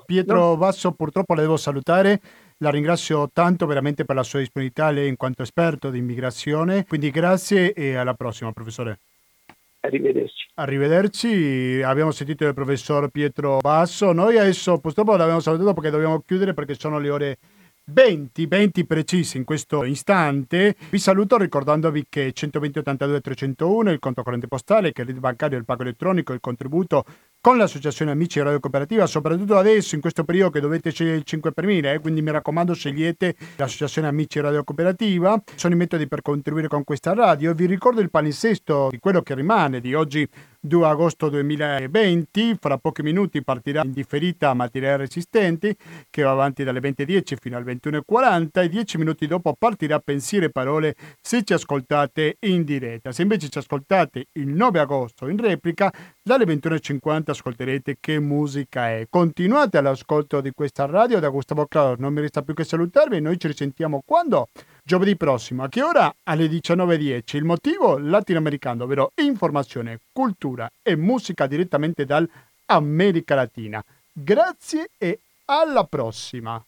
[0.04, 0.56] Pietro no?
[0.58, 2.20] Basso, purtroppo le devo salutare
[2.58, 6.84] la ringrazio tanto veramente per la sua disponibilità, lei in quanto esperto di immigrazione.
[6.86, 8.98] Quindi grazie e alla prossima, professore.
[9.80, 10.48] Arrivederci.
[10.54, 14.12] Arrivederci, abbiamo sentito il professor Pietro Basso.
[14.12, 17.38] Noi adesso purtroppo l'abbiamo salutato perché dobbiamo chiudere perché sono le ore
[17.86, 20.74] 20, 20 precisi in questo istante.
[20.90, 25.82] Vi saluto ricordandovi che 120 82 301 il conto corrente postale, il bancario, il pago
[25.82, 27.04] elettronico, il contributo
[27.44, 31.52] con l'associazione Amici Radio Cooperativa, soprattutto adesso in questo periodo che dovete scegliere il 5
[31.52, 35.38] per 1000, eh, quindi mi raccomando scegliete l'associazione Amici Radio Cooperativa.
[35.54, 37.52] Sono i metodi per contribuire con questa radio.
[37.52, 40.26] Vi ricordo il palinsesto di quello che rimane di oggi
[40.58, 42.56] 2 agosto 2020.
[42.58, 45.76] Fra pochi minuti partirà in differita materiale resistenti
[46.08, 50.50] che va avanti dalle 20.10 fino alle 21.40 e 10 minuti dopo partirà pensiero e
[50.50, 53.12] parole se ci ascoltate in diretta.
[53.12, 55.92] Se invece ci ascoltate il 9 agosto in replica
[56.22, 59.06] dalle 21.50 ascolterete che musica è.
[59.10, 63.38] Continuate all'ascolto di questa radio da Gustavo Claudio, non mi resta più che salutarvi, noi
[63.38, 64.48] ci risentiamo quando?
[64.82, 66.14] Giovedì prossimo, a che ora?
[66.24, 67.36] Alle 19.10.
[67.36, 67.98] Il motivo?
[67.98, 73.84] Latinoamericano, ovvero informazione, cultura e musica direttamente dall'America Latina.
[74.12, 76.64] Grazie e alla prossima!